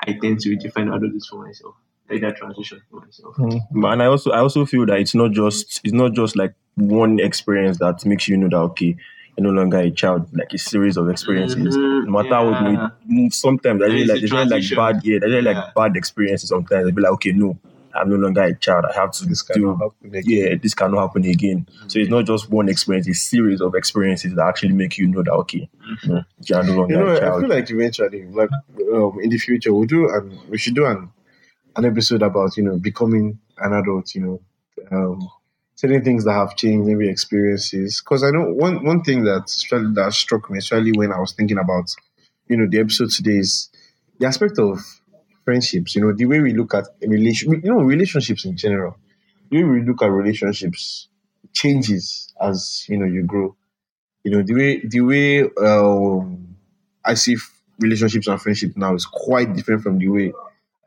I 0.00 0.12
tend 0.14 0.40
to 0.40 0.56
define 0.56 0.88
adulthood 0.88 1.22
for 1.28 1.44
myself. 1.44 1.74
Like 2.08 2.20
that 2.22 2.36
transition 2.36 2.82
for 2.90 3.00
myself. 3.00 3.36
Mm-hmm. 3.36 3.80
But- 3.80 3.92
and 3.92 4.02
I 4.02 4.06
also 4.06 4.30
I 4.30 4.38
also 4.40 4.66
feel 4.66 4.86
that 4.86 4.98
it's 5.00 5.14
not 5.14 5.32
just 5.32 5.80
it's 5.84 5.92
not 5.94 6.12
just 6.12 6.36
like 6.36 6.54
one 6.76 7.20
experience 7.20 7.78
that 7.78 8.04
makes 8.04 8.28
you 8.28 8.36
know 8.36 8.48
that 8.48 8.56
okay 8.72 8.96
no 9.38 9.50
longer 9.50 9.78
a 9.78 9.90
child 9.90 10.26
like 10.32 10.52
a 10.52 10.58
series 10.58 10.96
of 10.96 11.08
experiences 11.10 11.76
Mhm, 11.76 12.04
no 12.06 12.22
matter 12.22 12.50
what 12.50 12.60
yeah. 12.62 12.88
you 13.08 13.30
sometimes 13.30 13.82
I 13.82 13.88
There 13.88 13.96
is 13.96 14.08
like 14.08 14.16
a 14.16 14.20
there's 14.20 14.32
really 14.32 14.46
like 14.60 14.76
bad 14.76 15.00
yeah 15.04 15.18
there's 15.20 15.32
really 15.32 15.42
like 15.42 15.56
Yeah. 15.56 15.70
bad 15.74 15.96
experiences 15.96 16.48
sometimes 16.50 16.84
they'll 16.84 16.94
be 16.94 17.02
like 17.02 17.12
okay 17.12 17.32
no 17.32 17.58
I'm 17.96 18.10
no 18.10 18.16
longer 18.16 18.42
a 18.42 18.54
child 18.56 18.84
I 18.90 18.94
have 19.00 19.12
to 19.12 19.26
This 19.26 19.42
do 19.42 19.52
cannot 19.60 19.78
happen 19.78 20.14
again. 20.14 20.22
yeah 20.24 20.54
this 20.62 20.74
cannot 20.74 21.00
happen 21.06 21.24
again 21.24 21.66
so 21.86 21.98
it's 21.98 22.10
not 22.10 22.24
just 22.26 22.50
one 22.50 22.68
experience 22.68 23.06
it's 23.08 23.18
a 23.18 23.22
series 23.28 23.60
of 23.60 23.74
experiences 23.74 24.34
that 24.34 24.46
actually 24.46 24.72
make 24.74 24.98
you 24.98 25.06
know 25.08 25.22
that 25.22 25.32
okay 25.32 25.68
no, 26.06 26.22
you're 26.46 26.62
no 26.64 26.74
longer 26.74 26.94
You 26.94 27.00
know, 27.00 27.12
a 27.12 27.16
I 27.16 27.20
child 27.20 27.40
feel 27.40 27.48
like 27.50 27.70
eventually, 27.70 28.24
like 28.26 28.50
um, 28.92 29.18
in 29.22 29.30
the 29.30 29.38
future, 29.38 29.72
we'll 29.72 29.86
do 29.86 30.08
and 30.08 30.38
we 30.48 30.58
should 30.58 30.74
do 30.74 30.86
an 30.86 31.10
an 31.76 31.84
episode 31.84 32.22
about 32.22 32.56
you 32.56 32.62
know 32.64 32.78
becoming 32.78 33.38
an 33.58 33.72
adult. 33.72 34.14
You 34.14 34.20
know, 34.22 34.40
um, 34.90 35.28
certain 35.74 36.04
things 36.04 36.24
that 36.24 36.32
have 36.32 36.56
changed, 36.56 36.86
maybe 36.86 37.08
experiences. 37.08 38.00
Because 38.02 38.22
I 38.24 38.30
know 38.30 38.52
one 38.52 38.84
one 38.84 39.02
thing 39.02 39.24
that 39.24 39.48
struck, 39.48 39.82
that 39.94 40.12
struck 40.12 40.50
me, 40.50 40.58
especially 40.58 40.92
when 40.92 41.12
I 41.12 41.18
was 41.20 41.32
thinking 41.32 41.58
about 41.58 41.90
you 42.48 42.56
know 42.56 42.66
the 42.68 42.80
episode 42.80 43.10
today 43.10 43.38
is 43.38 43.70
the 44.18 44.26
aspect 44.26 44.58
of 44.58 44.80
friendships. 45.44 45.94
You 45.94 46.02
know, 46.02 46.12
the 46.12 46.26
way 46.26 46.40
we 46.40 46.52
look 46.52 46.74
at 46.74 46.84
relation, 47.02 47.52
you 47.52 47.70
know, 47.72 47.82
relationships 47.82 48.44
in 48.44 48.56
general. 48.56 48.96
The 49.50 49.62
way 49.62 49.64
we 49.64 49.82
look 49.84 50.02
at 50.02 50.10
relationships 50.10 51.08
changes 51.52 52.34
as 52.40 52.84
you 52.88 52.98
know 52.98 53.06
you 53.06 53.22
grow 53.22 53.54
you 54.24 54.30
know 54.30 54.42
the 54.42 54.54
way 54.54 54.80
the 54.84 55.00
way 55.00 55.42
um, 55.64 56.56
I 57.04 57.14
see 57.14 57.36
relationships 57.78 58.26
and 58.26 58.40
friendship 58.40 58.76
now 58.76 58.94
is 58.94 59.06
quite 59.06 59.54
different 59.54 59.82
from 59.82 59.98
the 59.98 60.08
way 60.08 60.32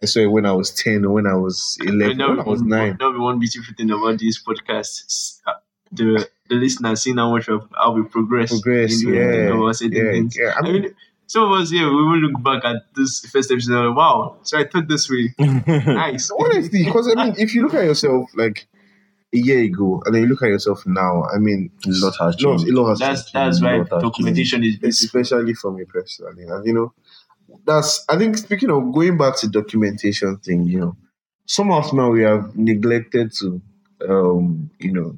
I 0.01 0.05
saw 0.05 0.19
it 0.19 0.27
when 0.31 0.45
I 0.45 0.51
was 0.51 0.71
ten 0.71 1.05
or 1.05 1.11
when 1.13 1.25
I 1.27 1.35
was 1.35 1.77
eleven, 1.81 2.17
That 2.17 2.29
when 2.29 2.39
I 2.39 2.43
was 2.43 2.59
would- 2.61 2.69
nine. 2.69 2.97
That 2.99 3.05
would 3.07 3.13
be 3.13 3.19
one 3.19 3.39
beautiful 3.39 3.73
thing 3.75 3.89
about 3.91 4.19
this 4.19 4.41
podcast. 4.43 5.39
Uh, 5.47 5.53
The 5.91 6.27
the 6.49 6.55
listeners 6.55 7.01
seeing 7.01 7.17
how 7.17 7.31
much 7.31 7.47
of 7.49 7.67
how 7.73 7.91
we 7.93 8.03
progress. 8.03 8.49
Progress, 8.51 9.01
in 9.01 9.09
doing 9.09 9.15
yeah, 9.21 9.31
things 9.31 9.51
about 9.55 9.75
certain 9.75 9.97
yeah, 10.05 10.11
things. 10.11 10.37
yeah. 10.37 10.53
I 10.55 10.59
I 10.59 10.61
mean- 10.63 10.81
mean, 10.81 10.95
some 11.29 11.43
of 11.43 11.51
us 11.59 11.69
here 11.71 11.87
we 11.89 12.03
will 12.07 12.19
look 12.19 12.41
back 12.43 12.63
at 12.63 12.77
this 12.95 13.19
first 13.31 13.51
episode 13.51 13.73
and 13.75 13.87
like, 13.89 13.97
wow, 13.97 14.37
so 14.43 14.57
I 14.59 14.65
thought 14.65 14.87
this 14.87 15.09
way. 15.09 15.33
Nice. 15.39 16.29
Honestly, 16.31 16.85
because 16.85 17.07
I 17.15 17.15
mean, 17.25 17.35
if 17.37 17.53
you 17.55 17.63
look 17.63 17.73
at 17.73 17.83
yourself 17.85 18.29
like 18.35 18.67
a 19.33 19.37
year 19.37 19.59
ago, 19.59 20.01
and 20.05 20.15
then 20.15 20.21
you 20.23 20.27
look 20.29 20.41
at 20.43 20.47
yourself 20.49 20.83
now, 20.85 21.23
I 21.33 21.37
mean, 21.37 21.69
A 21.85 21.89
lot 21.89 22.15
has 22.19 22.39
lot- 22.41 22.59
changed. 22.59 22.67
a 22.69 22.73
lot 22.79 22.89
has 22.91 22.99
That's 22.99 23.21
changed. 23.31 23.35
that's 23.35 23.61
why 23.61 23.77
Lot 23.77 23.89
has 23.91 24.01
documentation 24.03 24.63
is 24.63 24.77
beautiful. 24.77 25.19
especially 25.21 25.53
for 25.53 25.71
me 25.71 25.83
personally. 25.85 26.43
And 26.43 26.65
you 26.65 26.73
know, 26.73 26.93
that's 27.65 28.05
I 28.09 28.17
think 28.17 28.37
speaking 28.37 28.71
of 28.71 28.91
going 28.93 29.17
back 29.17 29.37
to 29.37 29.47
documentation 29.47 30.37
thing, 30.37 30.65
you 30.65 30.79
know, 30.79 30.97
somehow 31.45 31.81
somehow 31.81 32.11
we 32.11 32.23
have 32.23 32.55
neglected 32.55 33.33
to 33.39 33.61
um, 34.07 34.69
you 34.79 34.91
know, 34.91 35.17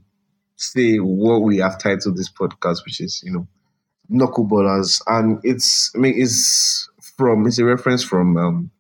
say 0.56 0.98
what 0.98 1.42
we 1.42 1.58
have 1.58 1.80
titled 1.80 2.18
this 2.18 2.32
podcast, 2.32 2.86
which 2.86 3.02
is, 3.02 3.22
you 3.24 3.32
know, 3.32 3.48
knuckleballers. 4.12 5.02
And 5.08 5.40
it's 5.44 5.92
I 5.96 6.00
mean 6.00 6.14
it's 6.18 6.90
from 7.18 7.48
it's 7.48 7.60
a 7.60 7.66
reference 7.66 8.04
from 8.04 8.38
um 8.38 8.72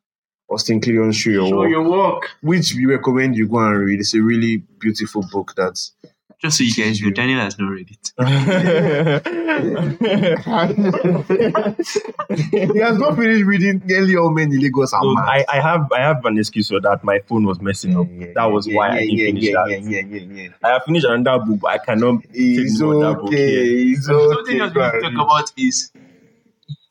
Austin 0.49 0.81
Kleon's 0.81 1.15
Show 1.15 1.29
Your 1.29 1.47
Show 1.47 1.65
your 1.65 1.89
work. 1.89 2.31
which 2.41 2.73
we 2.75 2.85
recommend 2.85 3.35
you 3.35 3.47
go 3.47 3.59
and 3.59 3.77
read. 3.77 3.99
It's 3.99 4.15
a 4.15 4.21
really 4.21 4.57
beautiful 4.57 5.23
book 5.31 5.53
that's 5.55 5.93
Just 6.41 6.57
so 6.57 6.63
you 6.63 6.73
guys 6.73 7.01
know, 7.01 7.09
Daniel 7.09 7.41
has 7.41 7.59
not 7.59 7.67
read 7.69 7.89
it. 7.91 8.13
he 12.73 12.79
has 12.79 12.97
not 12.97 13.17
finished 13.17 13.43
reading 13.43 13.81
nearly 13.83 14.15
all 14.15 14.31
men 14.31 14.49
in 14.53 14.61
Lagos 14.61 14.91
So. 14.91 14.97
I, 14.97 15.43
I 15.49 15.59
have 15.59 15.91
I 15.91 15.99
have 15.99 16.23
an 16.23 16.37
excuse 16.37 16.69
for 16.69 16.79
that. 16.79 17.03
My 17.03 17.19
phone 17.27 17.45
was 17.45 17.59
messing 17.59 17.97
up. 17.97 18.07
that 18.35 18.45
was 18.45 18.69
why 18.69 18.89
I 18.89 18.99
didn't 19.01 19.17
yeah, 19.17 19.25
finish 19.25 19.43
yeah, 19.43 19.51
that. 19.53 19.69
Yeah, 19.69 19.77
yeah, 19.79 20.01
yeah, 20.01 20.21
yeah. 20.43 20.49
I 20.63 20.69
have 20.69 20.83
finished 20.85 21.05
another 21.05 21.43
book, 21.45 21.59
but 21.59 21.71
I 21.71 21.77
cannot 21.79 22.21
take 22.23 22.31
It's 22.35 22.79
more 22.79 22.93
of 22.93 23.01
that 23.01 23.15
book 23.21 23.33
here. 23.33 23.59
okay. 23.59 23.95
Something 23.95 24.61
else 24.61 24.73
we 24.73 24.81
need 24.81 24.91
to 24.91 25.01
talk 25.01 25.13
about 25.13 25.51
is 25.57 25.91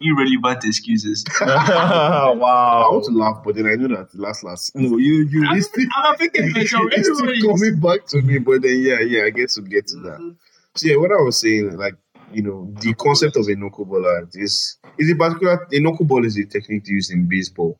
irrelevant 0.00 0.64
excuses. 0.64 1.24
Wow. 1.40 2.88
I 2.88 2.92
want 2.92 3.04
to 3.06 3.12
laugh, 3.12 3.42
but 3.44 3.54
then 3.56 3.66
I 3.66 3.74
know 3.74 3.88
that 3.96 4.14
last 4.14 4.44
last. 4.44 4.74
No, 4.74 4.96
you 4.98 5.26
you 5.28 5.46
I'm, 5.46 5.60
still, 5.60 5.86
I'm 5.96 6.14
a 6.14 6.16
victim 6.18 6.44
it's 6.46 6.54
myself. 6.54 6.86
still 6.96 7.10
Everybody 7.18 7.38
is. 7.38 7.44
coming 7.44 7.80
back 7.80 8.06
to 8.08 8.22
me, 8.22 8.38
but 8.38 8.62
then 8.62 8.78
yeah, 8.80 9.00
yeah, 9.00 9.24
I 9.24 9.30
guess 9.30 9.56
we'll 9.56 9.66
get 9.66 9.86
to 9.88 9.96
that. 10.00 10.36
So 10.76 10.88
yeah, 10.88 10.96
what 10.96 11.10
I 11.10 11.16
was 11.22 11.40
saying, 11.40 11.76
like 11.76 11.94
you 12.32 12.42
know, 12.42 12.72
the 12.80 12.94
concept 12.94 13.36
of 13.36 13.46
a 13.46 13.54
knuckleballer 13.54 14.28
is 14.34 14.78
is 14.98 15.10
a 15.10 15.16
particular 15.16 15.54
a 15.72 15.80
knuckleball 15.80 16.24
is 16.24 16.36
a 16.38 16.44
technique 16.44 16.86
used 16.86 17.10
in 17.10 17.28
baseball, 17.28 17.78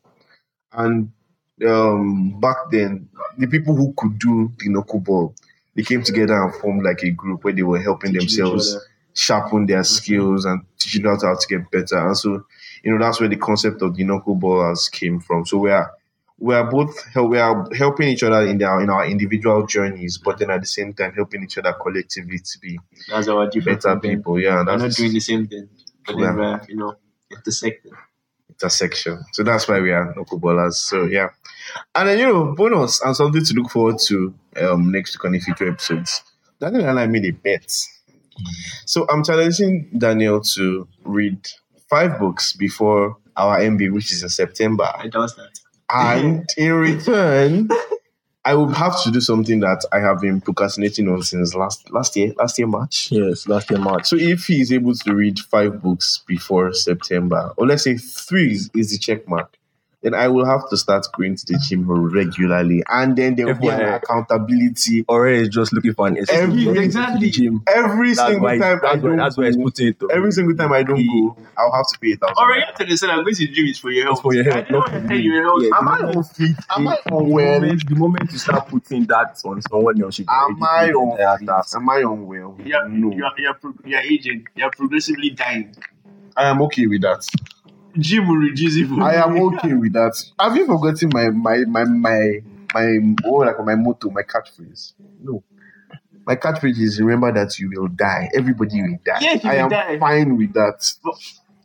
and 0.73 1.11
um 1.67 2.39
back 2.39 2.55
then 2.71 3.09
the 3.37 3.47
people 3.47 3.75
who 3.75 3.93
could 3.97 4.17
do 4.17 4.51
the 4.59 4.69
knuckleball 4.69 5.35
they 5.75 5.83
came 5.83 6.01
together 6.03 6.41
and 6.41 6.53
formed 6.55 6.83
like 6.83 7.03
a 7.03 7.11
group 7.11 7.43
where 7.43 7.53
they 7.53 7.63
were 7.63 7.81
helping 7.81 8.11
Teaching 8.13 8.23
each 8.27 8.35
themselves 8.37 8.75
other. 8.75 8.83
Sharpen 9.19 9.65
their 9.65 9.83
skills 9.83 10.45
and 10.45 10.61
teaching 10.77 11.03
them 11.03 11.17
how 11.21 11.35
to 11.35 11.47
get 11.47 11.69
better. 11.71 11.97
And 12.07 12.17
so, 12.17 12.45
you 12.83 12.91
know, 12.91 13.03
that's 13.03 13.19
where 13.19 13.29
the 13.29 13.35
concept 13.37 13.81
of 13.81 13.95
the 13.95 14.03
knuckleballers 14.03 14.91
came 14.91 15.19
from. 15.19 15.45
So 15.45 15.57
we 15.57 15.71
are 15.71 15.91
we 16.37 16.55
are 16.55 16.69
both 16.71 16.95
we 17.15 17.37
are 17.37 17.67
helping 17.75 18.07
each 18.09 18.23
other 18.23 18.45
in 18.47 18.57
their 18.57 18.79
in 18.81 18.89
our 18.89 19.05
individual 19.05 19.65
journeys, 19.67 20.17
but 20.17 20.37
then 20.39 20.49
at 20.49 20.61
the 20.61 20.67
same 20.67 20.93
time 20.93 21.13
helping 21.13 21.43
each 21.43 21.57
other 21.57 21.73
collectively 21.73 22.39
to 22.39 22.59
be 22.59 22.79
That's 23.09 23.27
our 23.27 23.47
better 23.49 23.75
problem. 23.77 23.99
people. 24.01 24.39
Yeah, 24.39 24.59
and 24.61 24.67
We're 24.67 24.77
not 24.77 24.91
doing 24.91 25.13
the 25.13 25.19
same 25.19 25.47
thing, 25.47 25.67
but 26.05 26.15
then 26.17 26.35
we're, 26.37 26.61
you 26.69 26.77
know, 26.77 26.95
intersecting. 27.29 27.91
intersection. 28.49 29.19
So 29.33 29.43
that's 29.43 29.67
why 29.67 29.79
we 29.81 29.91
are 29.91 30.13
knuckleballers. 30.13 30.75
So 30.75 31.05
yeah. 31.05 31.29
And 31.93 32.07
then 32.07 32.19
you 32.19 32.25
know, 32.27 32.55
bonus 32.55 33.01
and 33.03 33.15
something 33.15 33.43
to 33.43 33.53
look 33.55 33.69
forward 33.71 33.99
to 34.07 34.33
um 34.61 34.91
next 34.91 35.15
week 35.17 35.25
on 35.25 35.33
the 35.33 35.39
future 35.39 35.69
episodes. 35.69 36.23
Daniel 36.59 36.85
and 36.89 36.99
I 36.99 37.07
made 37.07 37.25
a 37.25 37.31
bet. 37.31 37.69
So 38.85 39.05
I'm 39.09 39.23
challenging 39.23 39.89
Daniel 39.97 40.41
to 40.55 40.87
read 41.03 41.47
five 41.89 42.19
books 42.19 42.53
before 42.53 43.17
our 43.35 43.59
MB, 43.59 43.93
which 43.93 44.11
is 44.11 44.23
in 44.23 44.29
September. 44.29 44.91
I 44.95 45.07
doubt 45.07 45.35
that. 45.37 45.59
And 45.91 46.47
in 46.57 46.73
return, 46.73 47.69
I 48.45 48.53
will 48.53 48.69
have 48.69 49.01
to 49.03 49.11
do 49.11 49.21
something 49.21 49.59
that 49.59 49.85
I 49.91 49.99
have 49.99 50.21
been 50.21 50.41
procrastinating 50.41 51.07
on 51.09 51.21
since 51.23 51.53
last 51.53 51.91
last 51.91 52.15
year, 52.15 52.33
last 52.37 52.57
year 52.57 52.67
March. 52.67 53.11
Yes, 53.11 53.47
last 53.47 53.69
year 53.69 53.79
March. 53.79 54.07
So 54.07 54.15
if 54.15 54.45
he 54.45 54.61
is 54.61 54.71
able 54.71 54.93
to 54.95 55.13
read 55.13 55.39
five 55.39 55.81
books 55.81 56.23
before 56.25 56.73
September, 56.73 57.53
or 57.57 57.67
let's 57.67 57.83
say 57.83 57.97
three 57.97 58.53
is, 58.53 58.69
is 58.75 58.91
the 58.91 58.97
check 58.97 59.27
mark, 59.27 59.57
then 60.01 60.13
I 60.13 60.29
will 60.29 60.45
have 60.45 60.69
to 60.69 60.77
start 60.77 61.05
going 61.17 61.35
to 61.35 61.45
the 61.45 61.59
gym 61.67 61.89
regularly, 61.89 62.83
and 62.87 63.17
then 63.17 63.35
there 63.35 63.47
will 63.47 63.55
be 63.55 63.67
an 63.67 63.81
accountability 63.81 65.03
Already 65.09 65.39
is 65.43 65.49
just 65.49 65.73
looking 65.73 65.93
for 65.93 66.07
an 66.07 66.17
excuse. 66.17 66.39
Every- 66.39 66.59
to 66.59 66.65
go 66.65 66.73
to 66.75 66.81
exactly. 66.81 67.19
the 67.19 67.29
Gym. 67.31 67.63
every 67.67 68.13
That's 68.13 68.19
single 68.29 68.43
why, 68.43 68.57
time 68.57 68.63
I 68.63 68.69
that's, 68.81 68.83
why, 68.83 69.09
don't. 69.09 69.17
that's 69.17 69.37
why 69.37 69.43
it's 69.45 69.57
go, 69.57 69.63
putting 69.63 69.87
it. 69.89 69.99
to- 69.99 70.11
every 70.11 70.31
single 70.31 70.55
time 70.55 70.71
I 70.71 70.83
don't 70.83 70.95
He- 70.97 71.07
go, 71.07 71.35
I'll 71.57 71.71
have 71.73 71.87
to 71.91 71.99
pay 71.99 72.07
it 72.09 72.19
out. 72.23 72.33
Or 72.37 72.55
you 72.55 72.61
have 72.65 72.75
to 72.75 72.83
understand 72.83 73.09
that 73.17 73.23
going 73.23 73.35
to 73.35 73.47
the 73.47 73.53
gym 73.53 73.65
is 73.65 73.77
for 73.79 73.91
your 73.91 74.05
health. 74.05 74.21
for 74.21 74.33
your 74.33 74.49
I 74.49 74.55
health, 74.55 74.67
don't 74.69 74.71
not 74.79 74.91
want 74.91 74.93
to 74.93 75.01
for 75.01 75.07
tell 75.09 75.17
you. 75.17 75.23
you 75.23 75.33
your 75.33 75.43
health. 75.43 75.63
Yeah, 75.63 75.77
Am 75.77 75.87
I 75.89 76.11
unfit? 76.15 76.55
Am 76.77 76.87
I 76.87 76.97
the 77.05 77.15
unwell? 77.15 77.59
moment, 77.59 77.89
the 77.89 77.95
moment 77.95 78.31
you 78.31 78.37
start 78.37 78.67
putting 78.69 79.05
that 79.07 79.41
on 79.43 79.61
someone 79.63 80.01
else, 80.01 80.19
you 80.19 80.25
can 80.25 80.33
Am 80.35 80.61
already 80.63 80.87
I 80.87 80.91
feel 80.91 81.05
the 81.05 81.11
entire 81.11 81.31
unfit? 81.33 81.47
task. 81.47 81.75
Am 81.75 81.89
I 81.89 81.97
unwell? 81.97 82.57
You're, 82.63 82.87
No. 82.89 83.11
you're, 83.11 83.31
you're, 83.37 83.57
you're 83.85 83.99
aging. 83.99 84.47
You're 84.55 84.71
progressively 84.71 85.31
dying. 85.31 85.75
I 86.37 86.47
am 86.49 86.61
okay 86.63 86.87
with 86.87 87.01
that. 87.01 87.27
Gym 87.97 88.27
will 88.27 88.35
reduce 88.37 88.75
it. 88.75 88.89
I 88.99 89.15
am 89.15 89.37
okay 89.41 89.73
with 89.73 89.93
that. 89.93 90.21
Have 90.39 90.55
you 90.55 90.65
forgotten 90.65 91.09
my 91.13 91.29
my 91.29 91.57
my 91.65 91.83
my 91.85 92.39
my 92.73 93.15
oh, 93.25 93.35
like 93.37 93.59
my 93.65 93.75
motto, 93.75 94.09
my 94.09 94.21
catchphrase? 94.21 94.93
No. 95.21 95.43
My 96.25 96.35
catchphrase 96.35 96.77
is 96.79 97.01
remember 97.01 97.31
that 97.33 97.57
you 97.57 97.71
will 97.71 97.87
die. 97.87 98.29
Everybody 98.35 98.81
will 98.83 98.99
die. 99.03 99.19
You 99.21 99.39
I 99.43 99.53
will 99.55 99.61
am 99.63 99.69
die. 99.69 99.99
fine 99.99 100.37
with 100.37 100.53
that. 100.53 100.93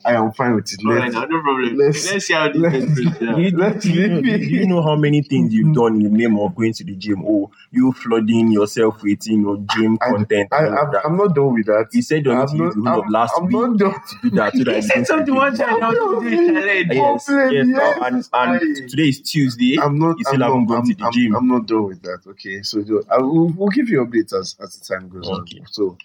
I 0.06 0.12
am 0.14 0.32
fine 0.32 0.54
with 0.54 0.72
it. 0.72 0.80
All 0.84 0.92
right, 0.92 1.12
Let's, 1.12 1.14
no 1.30 1.40
problem. 1.42 1.76
let's- 1.76 2.12
Let's, 2.12 2.26
see 2.26 2.34
how 2.34 2.48
this 2.48 2.56
let's- 2.56 2.84
goes. 2.84 3.20
Yeah. 3.20 3.36
You, 3.36 3.50
Let's 3.56 3.84
do, 3.84 3.90
you, 3.92 4.08
leave 4.08 4.40
do 4.40 4.46
you 4.54 4.66
know 4.66 4.82
how 4.82 4.96
many 4.96 5.22
things 5.22 5.54
you've 5.54 5.74
done 5.74 5.94
in 5.96 6.02
the 6.04 6.10
name 6.10 6.38
of 6.38 6.54
going 6.54 6.72
to 6.74 6.84
the 6.84 6.94
gym? 6.94 7.24
Oh, 7.26 7.50
you 7.70 7.92
flooding 7.92 8.52
yourself 8.52 9.02
with 9.02 9.26
you 9.26 9.38
know 9.38 9.64
gym 9.74 9.98
I- 10.02 10.10
content. 10.10 10.48
I, 10.52 10.66
and 10.66 10.74
all 10.78 10.84
I'm, 10.86 10.92
that. 10.92 11.06
I'm 11.06 11.16
not 11.16 11.34
done 11.34 11.54
with 11.54 11.66
that. 11.66 11.88
You 11.92 12.02
said 12.02 12.24
you're 12.24 12.34
going 12.34 12.48
I'm 12.48 12.56
to 12.58 12.64
use 12.64 12.74
the 12.74 12.90
whole 12.90 13.00
of 13.04 13.10
last 13.10 13.32
I'm 13.36 13.46
week 13.46 13.52
not 13.56 13.78
done. 13.78 13.92
to 13.94 14.16
do 14.22 14.30
that. 14.36 14.52
So 14.52 14.64
that 14.64 14.70
He 14.70 14.76
you 14.76 14.82
said 14.82 14.98
go 14.98 15.04
something 15.04 15.26
the 15.26 15.34
one 15.34 15.56
gym. 15.56 15.66
time. 15.66 15.82
I 15.82 15.88
was 15.90 16.22
doing 16.22 16.54
challenge. 16.54 16.88
Yes, 16.92 17.26
Problem, 17.26 17.52
yes, 17.54 17.66
yes. 17.68 18.28
and, 18.34 18.60
and 18.80 18.90
today 18.90 19.08
is 19.08 19.20
Tuesday. 19.22 19.78
I'm 19.80 19.98
not. 19.98 20.16
You 20.18 20.24
I'm 20.26 20.34
still 20.34 20.38
not, 20.38 20.46
haven't 20.48 20.66
gone 20.66 20.76
I'm, 20.78 20.86
to 20.86 20.94
the 20.94 21.02
I'm- 21.04 21.12
gym. 21.12 21.34
I'm 21.36 21.48
not 21.48 21.66
done 21.66 21.84
with 21.84 22.02
that. 22.02 22.18
Okay, 22.26 22.62
so 22.62 22.82
I 23.10 23.18
will, 23.18 23.48
we'll 23.48 23.68
give 23.68 23.88
you 23.88 24.04
updates 24.04 24.32
as, 24.38 24.56
as 24.60 24.76
the 24.76 24.84
time 24.94 25.08
goes 25.08 25.26
Okay. 25.28 25.60
on. 25.60 25.66
So, 25.70 25.96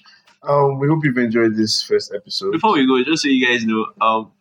um, 0.44 0.80
we 0.80 0.88
hope 0.88 1.04
you've 1.04 1.18
enjoyed 1.18 1.56
this 1.56 1.84
first 1.84 2.14
episode. 2.16 2.52
Before 2.52 2.74
we 2.74 2.86
go, 2.88 3.04
just 3.04 3.24
so 3.24 3.30
you 3.30 3.46
guys 3.46 3.66
know, 3.66 3.88
um, 4.02 4.32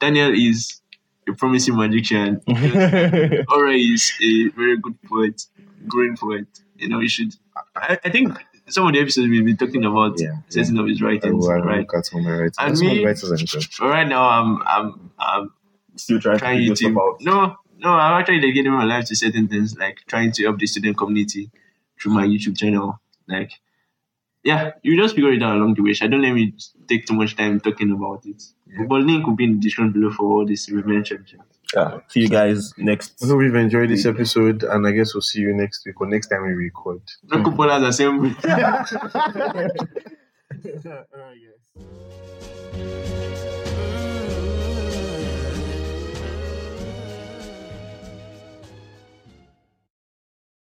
Daniel 0.00 0.32
is 0.34 0.80
a 1.28 1.32
promising 1.32 1.76
magician. 1.76 2.40
Ora 2.48 3.72
is 3.74 4.12
a 4.22 4.48
very 4.50 4.76
good 4.78 5.00
poet, 5.02 5.42
great 5.86 6.16
poet. 6.18 6.46
You 6.76 6.88
know, 6.88 7.00
you 7.00 7.08
should. 7.08 7.34
I, 7.74 7.98
I 8.04 8.10
think 8.10 8.36
some 8.68 8.86
of 8.86 8.92
the 8.92 9.00
episodes 9.00 9.28
we've 9.28 9.44
been 9.44 9.56
talking 9.56 9.84
about 9.84 10.20
Yeah, 10.20 10.36
certain 10.48 10.78
of 10.78 10.86
his 10.86 11.00
writings, 11.02 11.34
will, 11.34 11.48
right? 11.62 11.78
look 11.80 11.94
at 11.94 12.10
all 12.12 12.22
my 12.22 12.30
writings. 12.32 12.56
And 12.58 12.78
me- 12.78 13.04
writers 13.04 13.30
are 13.30 13.36
interested. 13.36 13.72
But 13.78 13.88
right 13.88 14.06
now, 14.08 14.28
I'm 14.28 14.62
I'm 14.66 15.10
I'm 15.18 15.52
Still 15.96 16.20
trying 16.20 16.36
to 16.36 16.38
trying 16.40 16.68
to 16.68 16.76
stuff 16.76 16.96
out. 16.96 17.16
no 17.22 17.56
no 17.78 17.90
I'm 17.90 18.20
actually 18.20 18.38
dedicating 18.40 18.70
my 18.72 18.84
life 18.84 19.06
to 19.06 19.16
certain 19.16 19.48
things 19.48 19.76
like 19.76 19.98
trying 20.06 20.30
to 20.32 20.44
help 20.44 20.58
the 20.60 20.66
student 20.66 20.96
community 20.96 21.50
through 22.00 22.12
my 22.12 22.24
YouTube 22.24 22.56
channel. 22.56 23.00
Like, 23.26 23.50
yeah, 24.44 24.72
you 24.82 24.96
just 25.00 25.14
figure 25.14 25.32
it 25.32 25.42
out 25.42 25.56
along 25.56 25.74
the 25.74 25.82
way. 25.82 25.94
So 25.94 26.04
I 26.06 26.08
don't 26.08 26.22
let 26.22 26.32
me 26.32 26.54
take 26.88 27.06
too 27.06 27.14
much 27.14 27.36
time 27.36 27.60
talking 27.60 27.92
about 27.92 28.24
it. 28.24 28.42
But 28.88 29.00
link 29.02 29.26
will 29.26 29.34
be 29.34 29.44
in 29.44 29.54
the 29.54 29.60
description 29.60 29.92
below 29.92 30.10
for 30.12 30.24
all 30.24 30.46
this 30.46 30.68
we 30.68 30.82
mentioned. 30.82 31.26
Yeah. 31.74 31.98
See 32.08 32.20
you 32.20 32.28
guys 32.28 32.72
next. 32.78 33.22
I 33.22 33.26
hope 33.26 33.42
you've 33.42 33.54
enjoyed 33.54 33.90
this 33.90 34.06
episode, 34.06 34.62
and 34.62 34.86
I 34.86 34.92
guess 34.92 35.14
we'll 35.14 35.20
see 35.22 35.40
you 35.40 35.54
next 35.54 35.84
week 35.84 36.00
or 36.00 36.06
next 36.06 36.28
time 36.28 36.42
we 36.42 36.52
record. 36.54 37.02
Knuckleballers 37.26 37.86
assembly. 37.88 38.34
Alright, 41.14 41.38
guys. 42.74 43.54